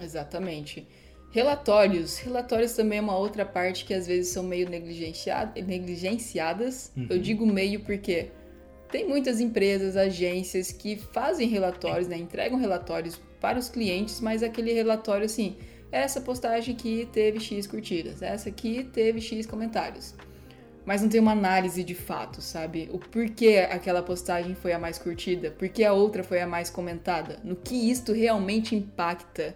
Exatamente. 0.00 0.86
Relatórios. 1.30 2.18
Relatórios 2.18 2.74
também 2.74 2.98
é 2.98 3.02
uma 3.02 3.16
outra 3.16 3.46
parte 3.46 3.84
que 3.84 3.94
às 3.94 4.06
vezes 4.06 4.32
são 4.32 4.42
meio 4.42 4.68
negligenciadas. 4.68 6.92
Uhum. 6.96 7.06
Eu 7.08 7.18
digo 7.18 7.46
meio 7.46 7.80
porque 7.80 8.30
tem 8.90 9.08
muitas 9.08 9.40
empresas, 9.40 9.96
agências 9.96 10.70
que 10.70 10.96
fazem 10.96 11.48
relatórios, 11.48 12.06
né, 12.06 12.18
entregam 12.18 12.58
relatórios 12.58 13.18
para 13.40 13.58
os 13.58 13.70
clientes, 13.70 14.20
mas 14.20 14.42
aquele 14.42 14.74
relatório 14.74 15.24
assim, 15.24 15.56
essa 15.92 16.22
postagem 16.22 16.74
aqui 16.74 17.06
teve 17.12 17.38
X 17.38 17.66
curtidas, 17.66 18.22
essa 18.22 18.48
aqui 18.48 18.82
teve 18.82 19.20
X 19.20 19.46
comentários. 19.46 20.14
Mas 20.86 21.02
não 21.02 21.08
tem 21.08 21.20
uma 21.20 21.32
análise 21.32 21.84
de 21.84 21.94
fato, 21.94 22.40
sabe? 22.40 22.88
O 22.92 22.98
porquê 22.98 23.68
aquela 23.70 24.02
postagem 24.02 24.54
foi 24.54 24.72
a 24.72 24.78
mais 24.78 24.98
curtida, 24.98 25.50
porquê 25.50 25.84
a 25.84 25.92
outra 25.92 26.24
foi 26.24 26.40
a 26.40 26.46
mais 26.46 26.70
comentada, 26.70 27.38
no 27.44 27.54
que 27.54 27.74
isto 27.90 28.12
realmente 28.12 28.74
impacta 28.74 29.54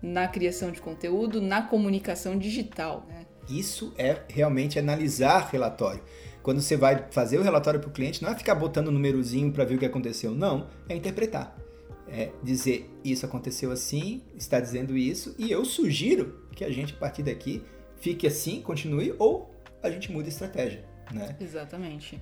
na 0.00 0.28
criação 0.28 0.70
de 0.70 0.80
conteúdo, 0.80 1.42
na 1.42 1.60
comunicação 1.60 2.38
digital. 2.38 3.04
Né? 3.08 3.26
Isso 3.48 3.92
é 3.98 4.22
realmente 4.28 4.78
analisar 4.78 5.50
relatório. 5.50 6.02
Quando 6.42 6.60
você 6.60 6.76
vai 6.76 7.06
fazer 7.10 7.38
o 7.38 7.42
relatório 7.42 7.80
para 7.80 7.88
o 7.88 7.92
cliente, 7.92 8.22
não 8.22 8.30
é 8.30 8.34
ficar 8.34 8.54
botando 8.54 8.88
um 8.88 8.92
númerozinho 8.92 9.50
para 9.50 9.64
ver 9.64 9.74
o 9.74 9.78
que 9.78 9.86
aconteceu, 9.86 10.30
não, 10.30 10.68
é 10.88 10.94
interpretar 10.94 11.63
é, 12.08 12.30
dizer 12.42 12.90
isso 13.02 13.24
aconteceu 13.26 13.70
assim, 13.70 14.22
está 14.36 14.60
dizendo 14.60 14.96
isso, 14.96 15.34
e 15.38 15.50
eu 15.50 15.64
sugiro 15.64 16.46
que 16.52 16.64
a 16.64 16.70
gente, 16.70 16.94
a 16.94 16.96
partir 16.96 17.22
daqui, 17.22 17.62
fique 17.98 18.26
assim, 18.26 18.60
continue, 18.60 19.14
ou 19.18 19.54
a 19.82 19.90
gente 19.90 20.10
muda 20.12 20.26
a 20.26 20.28
estratégia, 20.28 20.84
né? 21.12 21.36
Exatamente. 21.40 22.20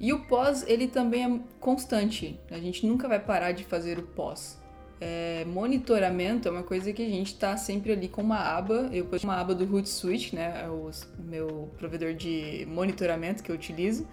E 0.00 0.12
o 0.12 0.26
pós, 0.26 0.64
ele 0.66 0.86
também 0.86 1.24
é 1.24 1.40
constante. 1.58 2.38
A 2.50 2.58
gente 2.58 2.86
nunca 2.86 3.08
vai 3.08 3.18
parar 3.18 3.52
de 3.52 3.64
fazer 3.64 3.98
o 3.98 4.02
pós. 4.02 4.58
É, 5.00 5.44
monitoramento 5.44 6.48
é 6.48 6.50
uma 6.50 6.62
coisa 6.62 6.92
que 6.92 7.02
a 7.02 7.08
gente 7.08 7.28
está 7.28 7.56
sempre 7.56 7.92
ali 7.92 8.08
com 8.08 8.22
uma 8.22 8.38
aba. 8.38 8.88
Eu 8.92 9.06
pus 9.06 9.24
uma 9.24 9.34
aba 9.34 9.54
do 9.54 9.64
Hootsuite, 9.64 10.36
né? 10.36 10.62
É 10.64 10.68
o 10.68 10.90
meu 11.18 11.70
provedor 11.78 12.14
de 12.14 12.64
monitoramento 12.68 13.42
que 13.42 13.50
eu 13.50 13.56
utilizo, 13.56 14.06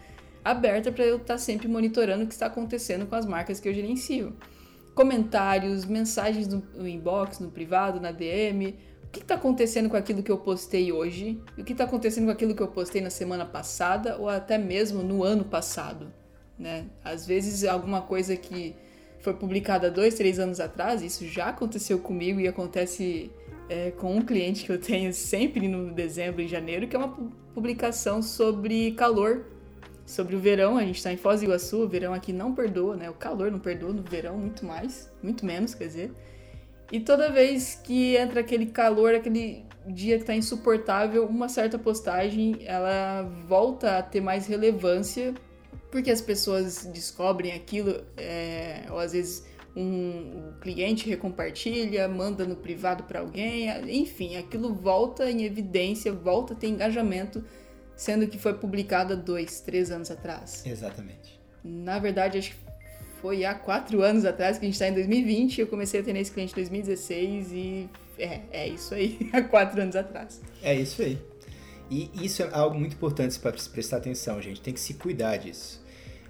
aberta 0.43 0.91
para 0.91 1.05
eu 1.05 1.17
estar 1.17 1.35
tá 1.35 1.37
sempre 1.37 1.67
monitorando 1.67 2.23
o 2.23 2.27
que 2.27 2.33
está 2.33 2.47
acontecendo 2.47 3.05
com 3.05 3.15
as 3.15 3.25
marcas 3.25 3.59
que 3.59 3.69
eu 3.69 3.73
gerencio 3.73 4.35
comentários, 4.95 5.85
mensagens 5.85 6.47
no 6.47 6.87
inbox, 6.87 7.39
no 7.39 7.51
privado, 7.51 7.99
na 7.99 8.11
DM. 8.11 8.75
O 9.03 9.07
que 9.11 9.19
está 9.19 9.35
acontecendo 9.35 9.89
com 9.89 9.97
aquilo 9.97 10.23
que 10.23 10.31
eu 10.31 10.37
postei 10.37 10.91
hoje? 10.91 11.39
E 11.57 11.61
o 11.61 11.65
que 11.65 11.73
está 11.73 11.83
acontecendo 11.83 12.25
com 12.25 12.31
aquilo 12.31 12.55
que 12.55 12.63
eu 12.63 12.67
postei 12.69 13.01
na 13.01 13.09
semana 13.09 13.45
passada 13.45 14.17
ou 14.17 14.29
até 14.29 14.57
mesmo 14.57 15.03
no 15.03 15.23
ano 15.23 15.43
passado? 15.43 16.11
Né? 16.57 16.85
Às 17.03 17.27
vezes 17.27 17.65
alguma 17.65 18.01
coisa 18.01 18.35
que 18.37 18.73
foi 19.19 19.33
publicada 19.33 19.91
dois, 19.91 20.15
três 20.15 20.39
anos 20.39 20.59
atrás, 20.59 21.01
isso 21.01 21.25
já 21.27 21.47
aconteceu 21.47 21.99
comigo 21.99 22.39
e 22.39 22.47
acontece 22.47 23.31
é, 23.67 23.91
com 23.91 24.15
um 24.15 24.21
cliente 24.21 24.63
que 24.63 24.71
eu 24.71 24.79
tenho 24.79 25.11
sempre 25.13 25.67
no 25.67 25.91
dezembro 25.91 26.41
e 26.41 26.47
janeiro, 26.47 26.87
que 26.87 26.95
é 26.95 26.99
uma 26.99 27.17
publicação 27.53 28.21
sobre 28.21 28.91
calor 28.91 29.45
sobre 30.05 30.35
o 30.35 30.39
verão. 30.39 30.77
A 30.77 30.81
gente 30.83 30.97
está 30.97 31.11
em 31.11 31.17
Foz 31.17 31.39
do 31.39 31.45
Iguaçu, 31.45 31.83
o 31.83 31.87
verão 31.87 32.13
aqui 32.13 32.31
não 32.31 32.53
perdoa, 32.53 32.95
né? 32.95 33.09
O 33.09 33.13
calor 33.13 33.51
não 33.51 33.59
perdoa, 33.59 33.93
no 33.93 34.03
verão 34.03 34.37
muito 34.37 34.65
mais, 34.65 35.11
muito 35.21 35.45
menos, 35.45 35.73
quer 35.73 35.87
dizer. 35.87 36.11
E 36.91 36.99
toda 36.99 37.31
vez 37.31 37.75
que 37.83 38.15
entra 38.15 38.41
aquele 38.41 38.67
calor, 38.67 39.15
aquele 39.15 39.65
dia 39.87 40.17
que 40.17 40.23
está 40.23 40.35
insuportável, 40.35 41.25
uma 41.25 41.49
certa 41.49 41.79
postagem 41.79 42.57
ela 42.65 43.23
volta 43.47 43.97
a 43.97 44.03
ter 44.03 44.21
mais 44.21 44.45
relevância 44.47 45.33
porque 45.91 46.11
as 46.11 46.21
pessoas 46.21 46.85
descobrem 46.85 47.53
aquilo, 47.53 48.03
é, 48.17 48.85
ou 48.89 48.99
às 48.99 49.13
vezes 49.13 49.45
um, 49.75 49.81
um 49.81 50.53
cliente 50.59 51.07
recompartilha, 51.09 52.07
manda 52.07 52.45
no 52.45 52.57
privado 52.57 53.03
para 53.03 53.21
alguém, 53.21 53.69
enfim, 53.89 54.35
aquilo 54.35 54.73
volta 54.73 55.31
em 55.31 55.43
evidência, 55.43 56.11
volta 56.11 56.53
a 56.53 56.55
ter 56.55 56.67
engajamento 56.67 57.43
sendo 57.95 58.27
que 58.27 58.37
foi 58.37 58.53
publicada 58.53 59.15
dois, 59.15 59.59
três 59.61 59.91
anos 59.91 60.11
atrás. 60.11 60.65
Exatamente. 60.65 61.39
Na 61.63 61.99
verdade, 61.99 62.37
acho 62.37 62.51
que 62.51 62.57
foi 63.21 63.43
há 63.43 63.55
quatro 63.55 64.01
anos 64.01 64.25
atrás, 64.25 64.57
que 64.57 64.65
a 64.65 64.67
gente 64.67 64.75
está 64.75 64.87
em 64.87 64.93
2020, 64.93 65.61
eu 65.61 65.67
comecei 65.67 65.99
a 65.99 66.03
ter 66.03 66.15
esse 66.15 66.31
cliente 66.31 66.51
em 66.51 66.55
2016 66.55 67.51
e 67.51 67.89
é, 68.19 68.41
é 68.51 68.67
isso 68.67 68.93
aí, 68.93 69.29
há 69.33 69.41
quatro 69.41 69.81
anos 69.81 69.95
atrás. 69.95 70.41
É 70.61 70.75
isso 70.75 71.01
aí. 71.01 71.17
E 71.89 72.09
isso 72.15 72.41
é 72.41 72.49
algo 72.51 72.77
muito 72.77 72.93
importante 72.93 73.37
para 73.39 73.51
prestar 73.51 73.97
atenção, 73.97 74.41
gente. 74.41 74.61
Tem 74.61 74.73
que 74.73 74.79
se 74.79 74.95
cuidar 74.95 75.37
disso. 75.37 75.83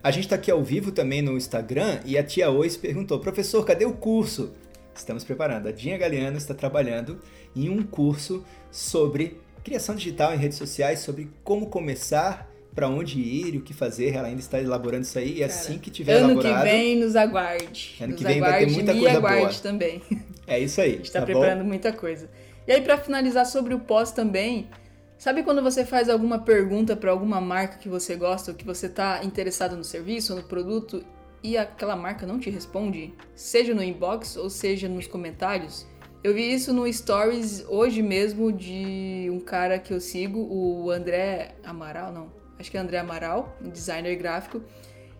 A 0.03 0.11
gente 0.11 0.25
está 0.25 0.35
aqui 0.35 0.51
ao 0.51 0.63
vivo 0.63 0.91
também 0.91 1.21
no 1.21 1.35
Instagram 1.35 1.99
e 2.05 2.17
a 2.17 2.23
tia 2.23 2.49
Ois 2.49 2.77
perguntou: 2.77 3.19
professor, 3.19 3.65
cadê 3.65 3.85
o 3.85 3.93
curso? 3.93 4.53
Estamos 4.93 5.23
preparando. 5.23 5.67
A 5.67 5.71
Dinha 5.71 5.97
Galeano 5.97 6.37
está 6.37 6.53
trabalhando 6.53 7.19
em 7.55 7.69
um 7.69 7.83
curso 7.83 8.45
sobre 8.71 9.41
criação 9.65 9.95
digital 9.95 10.33
em 10.33 10.37
redes 10.37 10.59
sociais, 10.59 10.99
sobre 10.99 11.27
como 11.43 11.65
começar, 11.65 12.49
para 12.73 12.87
onde 12.87 13.19
ir, 13.19 13.57
o 13.57 13.61
que 13.61 13.73
fazer. 13.73 14.13
Ela 14.13 14.27
ainda 14.27 14.39
está 14.39 14.61
elaborando 14.61 15.03
isso 15.03 15.17
aí 15.17 15.31
e 15.31 15.39
Cara, 15.39 15.45
assim 15.45 15.79
que 15.79 15.89
tiver 15.89 16.17
ano 16.17 16.33
elaborado... 16.33 16.55
Ano 16.55 16.63
que 16.63 16.71
vem 16.71 16.95
nos 16.97 17.15
aguarde. 17.15 17.95
Ano 17.99 18.11
nos 18.11 18.17
que 18.17 18.23
vem 18.23 18.39
vai 18.39 18.65
ter 18.65 18.71
muita 18.71 18.93
coisa 18.93 19.17
aguarde 19.17 19.41
boa. 19.41 19.53
também. 19.61 20.01
É 20.47 20.59
isso 20.59 20.79
aí. 20.79 20.91
A 20.91 20.95
gente 20.97 21.05
está 21.05 21.21
tá 21.21 21.25
preparando 21.25 21.63
bom? 21.63 21.67
muita 21.67 21.91
coisa. 21.91 22.29
E 22.67 22.71
aí 22.71 22.81
para 22.81 22.99
finalizar 22.99 23.47
sobre 23.47 23.73
o 23.73 23.79
pós 23.79 24.11
também, 24.11 24.69
sabe 25.17 25.41
quando 25.41 25.63
você 25.63 25.83
faz 25.83 26.07
alguma 26.07 26.37
pergunta 26.37 26.95
para 26.95 27.09
alguma 27.09 27.41
marca 27.41 27.79
que 27.79 27.89
você 27.89 28.15
gosta 28.15 28.51
ou 28.51 28.57
que 28.57 28.63
você 28.63 28.85
está 28.85 29.23
interessado 29.23 29.75
no 29.75 29.83
serviço 29.83 30.33
ou 30.33 30.41
no 30.41 30.45
produto 30.45 31.03
e 31.41 31.57
aquela 31.57 31.95
marca 31.95 32.27
não 32.27 32.39
te 32.39 32.51
responde, 32.51 33.13
seja 33.33 33.73
no 33.73 33.81
inbox 33.81 34.37
ou 34.37 34.49
seja 34.51 34.87
nos 34.87 35.07
comentários? 35.07 35.87
Eu 36.23 36.33
vi 36.33 36.51
isso 36.51 36.73
no 36.73 36.91
Stories 36.91 37.63
hoje 37.67 38.01
mesmo 38.01 38.51
de 38.51 39.04
cara 39.45 39.79
que 39.79 39.93
eu 39.93 40.01
sigo, 40.01 40.39
o 40.39 40.89
André 40.89 41.55
Amaral, 41.63 42.11
não, 42.11 42.31
acho 42.59 42.69
que 42.69 42.77
é 42.77 42.79
André 42.79 42.97
Amaral, 42.97 43.57
um 43.63 43.69
designer 43.69 44.15
gráfico, 44.17 44.61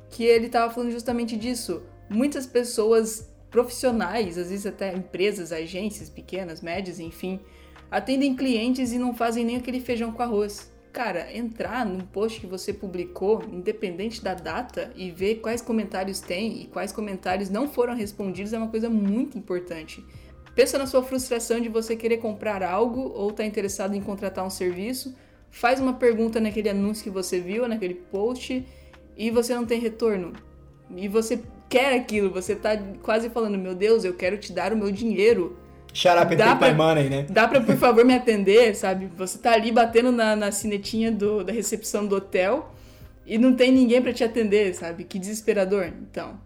que 0.10 0.24
ele 0.24 0.50
tava 0.50 0.74
falando 0.74 0.92
justamente 0.92 1.38
disso. 1.38 1.84
Muitas 2.10 2.46
pessoas 2.46 3.34
profissionais, 3.50 4.38
às 4.38 4.50
vezes 4.50 4.66
até 4.66 4.94
empresas, 4.94 5.52
agências 5.52 6.10
pequenas, 6.10 6.62
médias, 6.62 7.00
enfim, 7.00 7.40
atendem 7.90 8.36
clientes 8.36 8.92
e 8.92 8.98
não 8.98 9.14
fazem 9.14 9.46
nem 9.46 9.56
aquele 9.56 9.80
feijão 9.80 10.12
com 10.12 10.22
arroz. 10.22 10.74
Cara, 10.92 11.34
entrar 11.36 11.86
num 11.86 12.00
post 12.00 12.40
que 12.40 12.48
você 12.48 12.74
publicou, 12.74 13.44
independente 13.52 14.24
da 14.24 14.34
data, 14.34 14.92
e 14.96 15.12
ver 15.12 15.36
quais 15.36 15.62
comentários 15.62 16.22
tem 16.22 16.62
e 16.62 16.68
quais 16.68 16.92
comentários 16.92 17.50
não 17.50 17.68
foram 17.68 17.94
respondidos 17.94 18.54
é 18.54 18.58
uma 18.58 18.70
coisa 18.70 18.90
muito 18.90 19.38
importante. 19.38 20.04
Pensa 20.56 20.78
na 20.78 20.88
sua 20.88 21.04
frustração 21.04 21.60
de 21.60 21.68
você 21.68 21.96
querer 21.96 22.18
comprar 22.18 22.64
algo 22.64 23.12
ou 23.14 23.30
estar 23.30 23.44
tá 23.44 23.48
interessado 23.48 23.94
em 23.94 24.02
contratar 24.02 24.46
um 24.46 24.50
serviço. 24.50 25.14
Faz 25.52 25.82
uma 25.82 25.94
pergunta 25.94 26.40
naquele 26.40 26.70
anúncio 26.70 27.04
que 27.04 27.10
você 27.10 27.40
viu, 27.40 27.68
naquele 27.68 27.94
post, 27.94 28.66
e 29.18 29.30
você 29.30 29.54
não 29.54 29.66
tem 29.66 29.80
retorno. 29.80 30.34
E 30.96 31.08
você 31.08 31.42
quer 31.70 31.94
aquilo, 31.94 32.30
você 32.30 32.54
está 32.54 32.78
quase 33.02 33.30
falando: 33.30 33.58
Meu 33.58 33.76
Deus, 33.76 34.06
eu 34.06 34.14
quero 34.14 34.38
te 34.38 34.54
dar 34.54 34.72
o 34.72 34.78
meu 34.78 34.92
dinheiro. 34.92 35.58
Shut 35.94 36.18
up 36.18 36.34
and 36.34 36.38
Dá 36.38 36.56
pra- 36.56 36.74
money, 36.74 37.10
né? 37.10 37.26
Dá 37.30 37.48
pra, 37.48 37.62
por 37.62 37.76
favor, 37.78 38.04
me 38.04 38.14
atender, 38.14 38.76
sabe? 38.76 39.10
Você 39.18 39.38
tá 39.38 39.54
ali 39.54 39.72
batendo 39.72 40.12
na, 40.12 40.36
na 40.36 40.52
sinetinha 40.52 41.12
do, 41.12 41.44
da 41.44 41.54
recepção 41.54 42.06
do 42.06 42.18
hotel 42.18 42.70
e 43.26 43.38
não 43.38 43.54
tem 43.54 43.72
ninguém 43.72 44.02
pra 44.02 44.14
te 44.14 44.24
atender, 44.24 44.74
sabe? 44.76 45.06
Que 45.06 45.18
desesperador. 45.18 45.86
Então, 46.02 46.38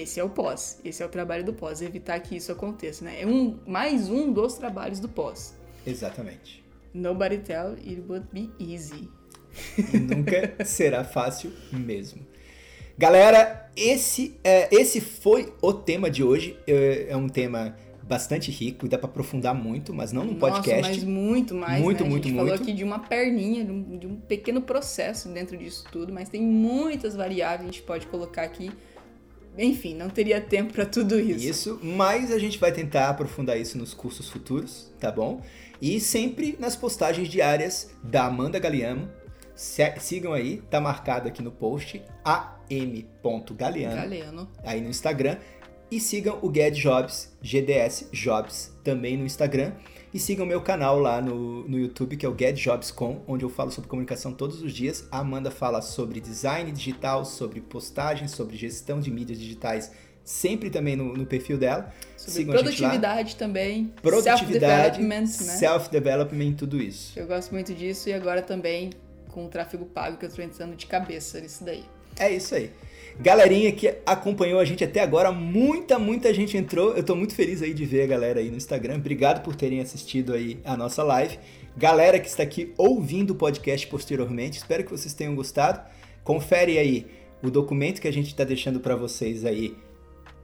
esse 0.00 0.18
é 0.20 0.24
o 0.24 0.28
pós. 0.30 0.80
Esse 0.84 1.02
é 1.02 1.06
o 1.06 1.08
trabalho 1.08 1.44
do 1.44 1.52
pós. 1.52 1.80
Evitar 1.82 2.18
que 2.20 2.36
isso 2.36 2.50
aconteça, 2.52 3.04
né? 3.04 3.20
É 3.22 3.26
um, 3.26 3.58
mais 3.66 4.08
um 4.08 4.32
dos 4.32 4.54
trabalhos 4.54 5.00
do 5.00 5.08
pós. 5.08 5.54
Exatamente. 5.86 6.64
Nobody 6.92 7.38
tell 7.38 7.72
it 7.72 8.02
would 8.08 8.26
be 8.32 8.50
easy. 8.58 9.08
E 9.92 9.98
nunca 9.98 10.54
será 10.64 11.04
fácil 11.04 11.52
mesmo. 11.72 12.26
Galera, 12.98 13.70
esse, 13.76 14.38
é, 14.44 14.68
esse 14.74 15.00
foi 15.00 15.52
o 15.62 15.72
tema 15.72 16.10
de 16.10 16.22
hoje. 16.22 16.58
É, 16.66 17.06
é 17.10 17.16
um 17.16 17.28
tema 17.28 17.76
bastante 18.02 18.50
rico, 18.50 18.88
dá 18.88 18.98
pra 18.98 19.08
aprofundar 19.08 19.54
muito, 19.54 19.94
mas 19.94 20.10
não 20.10 20.24
num 20.24 20.34
podcast. 20.34 20.82
Nossa, 20.82 20.94
mas 20.94 21.04
muito 21.04 21.54
mais, 21.54 21.80
Muito, 21.80 22.02
né? 22.02 22.10
muito, 22.10 22.24
A 22.24 22.28
gente 22.28 22.36
falou 22.36 22.50
muito. 22.50 22.62
aqui 22.64 22.72
de 22.72 22.82
uma 22.82 22.98
perninha, 22.98 23.64
de 23.64 23.70
um, 23.70 23.98
de 23.98 24.06
um 24.08 24.16
pequeno 24.16 24.60
processo 24.60 25.28
dentro 25.28 25.56
disso 25.56 25.84
tudo, 25.92 26.12
mas 26.12 26.28
tem 26.28 26.42
muitas 26.42 27.14
variáveis 27.14 27.60
que 27.60 27.68
a 27.68 27.70
gente 27.72 27.82
pode 27.82 28.06
colocar 28.08 28.42
aqui. 28.42 28.68
Enfim, 29.62 29.94
não 29.94 30.08
teria 30.08 30.40
tempo 30.40 30.72
pra 30.72 30.86
tudo 30.86 31.20
isso. 31.20 31.46
Isso, 31.46 31.80
mas 31.82 32.32
a 32.32 32.38
gente 32.38 32.58
vai 32.58 32.72
tentar 32.72 33.10
aprofundar 33.10 33.60
isso 33.60 33.76
nos 33.76 33.92
cursos 33.92 34.28
futuros, 34.30 34.90
tá 34.98 35.12
bom? 35.12 35.42
E 35.82 36.00
sempre 36.00 36.56
nas 36.58 36.74
postagens 36.76 37.28
diárias 37.28 37.90
da 38.02 38.24
Amanda 38.24 38.58
Galeano. 38.58 39.10
Se- 39.54 39.94
sigam 39.98 40.32
aí, 40.32 40.62
tá 40.70 40.80
marcado 40.80 41.28
aqui 41.28 41.42
no 41.42 41.50
post, 41.52 42.02
am.galeano, 42.24 43.96
Galeano. 43.96 44.48
aí 44.64 44.80
no 44.80 44.88
Instagram. 44.88 45.36
E 45.90 45.98
sigam 45.98 46.38
o 46.40 46.54
Get 46.54 46.74
Jobs, 46.74 47.36
GDS 47.42 48.08
Jobs, 48.12 48.72
também 48.84 49.16
no 49.16 49.26
Instagram. 49.26 49.72
E 50.12 50.18
sigam 50.18 50.44
meu 50.44 50.60
canal 50.60 50.98
lá 50.98 51.20
no, 51.20 51.68
no 51.68 51.78
YouTube, 51.78 52.16
que 52.16 52.26
é 52.26 52.28
o 52.28 52.36
Get 52.36 52.56
Jobs 52.56 52.90
Com, 52.90 53.22
onde 53.28 53.44
eu 53.44 53.48
falo 53.48 53.70
sobre 53.70 53.88
comunicação 53.88 54.32
todos 54.32 54.60
os 54.60 54.72
dias. 54.72 55.06
A 55.10 55.20
Amanda 55.20 55.52
fala 55.52 55.80
sobre 55.80 56.20
design 56.20 56.72
digital, 56.72 57.24
sobre 57.24 57.60
postagem, 57.60 58.26
sobre 58.26 58.56
gestão 58.56 58.98
de 58.98 59.08
mídias 59.08 59.38
digitais, 59.38 59.92
sempre 60.24 60.68
também 60.68 60.96
no, 60.96 61.16
no 61.16 61.24
perfil 61.24 61.56
dela. 61.56 61.94
Sobre 62.16 62.32
Sigam 62.32 62.54
produtividade 62.54 63.36
também. 63.36 63.92
Produtividade, 64.02 64.96
Self-development, 64.96 65.20
né? 65.20 65.26
self-development, 65.26 66.52
tudo 66.54 66.82
isso. 66.82 67.16
Eu 67.16 67.28
gosto 67.28 67.52
muito 67.52 67.72
disso 67.72 68.08
e 68.08 68.12
agora 68.12 68.42
também 68.42 68.90
com 69.28 69.46
o 69.46 69.48
tráfego 69.48 69.86
pago 69.86 70.16
que 70.16 70.26
eu 70.26 70.30
tô 70.30 70.42
entrando 70.42 70.74
de 70.74 70.86
cabeça 70.86 71.40
nisso 71.40 71.64
daí. 71.64 71.84
É 72.20 72.30
isso 72.30 72.54
aí. 72.54 72.70
Galerinha 73.18 73.72
que 73.72 73.94
acompanhou 74.06 74.60
a 74.60 74.64
gente 74.64 74.84
até 74.84 75.00
agora, 75.00 75.32
muita, 75.32 75.98
muita 75.98 76.32
gente 76.32 76.56
entrou. 76.56 76.94
Eu 76.94 77.02
tô 77.02 77.16
muito 77.16 77.34
feliz 77.34 77.62
aí 77.62 77.74
de 77.74 77.84
ver 77.84 78.02
a 78.02 78.06
galera 78.06 78.40
aí 78.40 78.50
no 78.50 78.56
Instagram. 78.56 78.96
Obrigado 78.96 79.42
por 79.42 79.56
terem 79.56 79.80
assistido 79.80 80.32
aí 80.32 80.58
a 80.64 80.76
nossa 80.76 81.02
live. 81.02 81.38
Galera 81.76 82.20
que 82.20 82.28
está 82.28 82.42
aqui 82.42 82.74
ouvindo 82.76 83.30
o 83.30 83.34
podcast 83.34 83.86
posteriormente, 83.86 84.58
espero 84.58 84.84
que 84.84 84.90
vocês 84.90 85.14
tenham 85.14 85.34
gostado. 85.34 85.80
Confere 86.22 86.78
aí 86.78 87.06
o 87.42 87.50
documento 87.50 88.00
que 88.00 88.08
a 88.08 88.12
gente 88.12 88.28
está 88.28 88.44
deixando 88.44 88.80
para 88.80 88.96
vocês 88.96 89.44
aí 89.46 89.74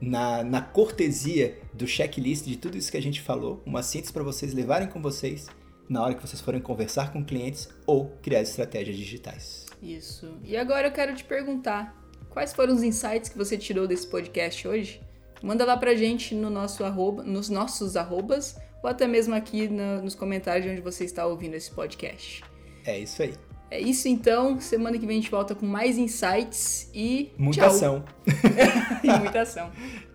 na, 0.01 0.43
na 0.43 0.61
cortesia 0.61 1.59
do 1.73 1.87
checklist 1.87 2.45
de 2.45 2.57
tudo 2.57 2.77
isso 2.77 2.91
que 2.91 2.97
a 2.97 3.01
gente 3.01 3.21
falou, 3.21 3.61
uma 3.65 3.83
síntese 3.83 4.11
para 4.11 4.23
vocês 4.23 4.53
levarem 4.53 4.87
com 4.87 5.01
vocês 5.01 5.47
na 5.87 6.03
hora 6.03 6.15
que 6.15 6.27
vocês 6.27 6.41
forem 6.41 6.59
conversar 6.59 7.13
com 7.13 7.23
clientes 7.23 7.69
ou 7.85 8.09
criar 8.21 8.41
estratégias 8.41 8.97
digitais. 8.97 9.66
Isso. 9.81 10.37
E 10.43 10.55
agora 10.57 10.87
eu 10.87 10.91
quero 10.91 11.13
te 11.15 11.23
perguntar, 11.23 11.95
quais 12.29 12.53
foram 12.53 12.73
os 12.73 12.83
insights 12.83 13.29
que 13.29 13.37
você 13.37 13.57
tirou 13.57 13.87
desse 13.87 14.07
podcast 14.07 14.67
hoje? 14.67 15.01
Manda 15.41 15.63
lá 15.65 15.77
pra 15.77 15.95
gente 15.95 16.33
no 16.33 16.49
nosso 16.49 16.83
arroba, 16.83 17.23
nos 17.23 17.47
nossos 17.49 17.95
arrobas 17.95 18.57
ou 18.83 18.89
até 18.89 19.05
mesmo 19.07 19.35
aqui 19.35 19.67
na- 19.67 20.01
nos 20.01 20.15
comentários 20.15 20.65
de 20.65 20.71
onde 20.71 20.81
você 20.81 21.03
está 21.03 21.25
ouvindo 21.27 21.53
esse 21.55 21.69
podcast. 21.71 22.43
É 22.85 22.97
isso 22.99 23.21
aí. 23.21 23.33
É 23.69 23.79
isso 23.79 24.07
então, 24.07 24.59
semana 24.61 24.97
que 24.97 25.05
vem 25.05 25.17
a 25.17 25.21
gente 25.21 25.29
volta 25.29 25.53
com 25.53 25.65
mais 25.65 25.97
insights 25.97 26.89
e 26.93 27.31
Muita 27.37 27.61
tchau. 27.67 27.69
ação. 27.69 28.05
e 29.03 29.19
muita 29.19 29.41
ação. 29.41 29.69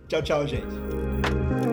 Tchau, 0.07 0.21
tchau, 0.23 0.47
gente. 0.47 1.72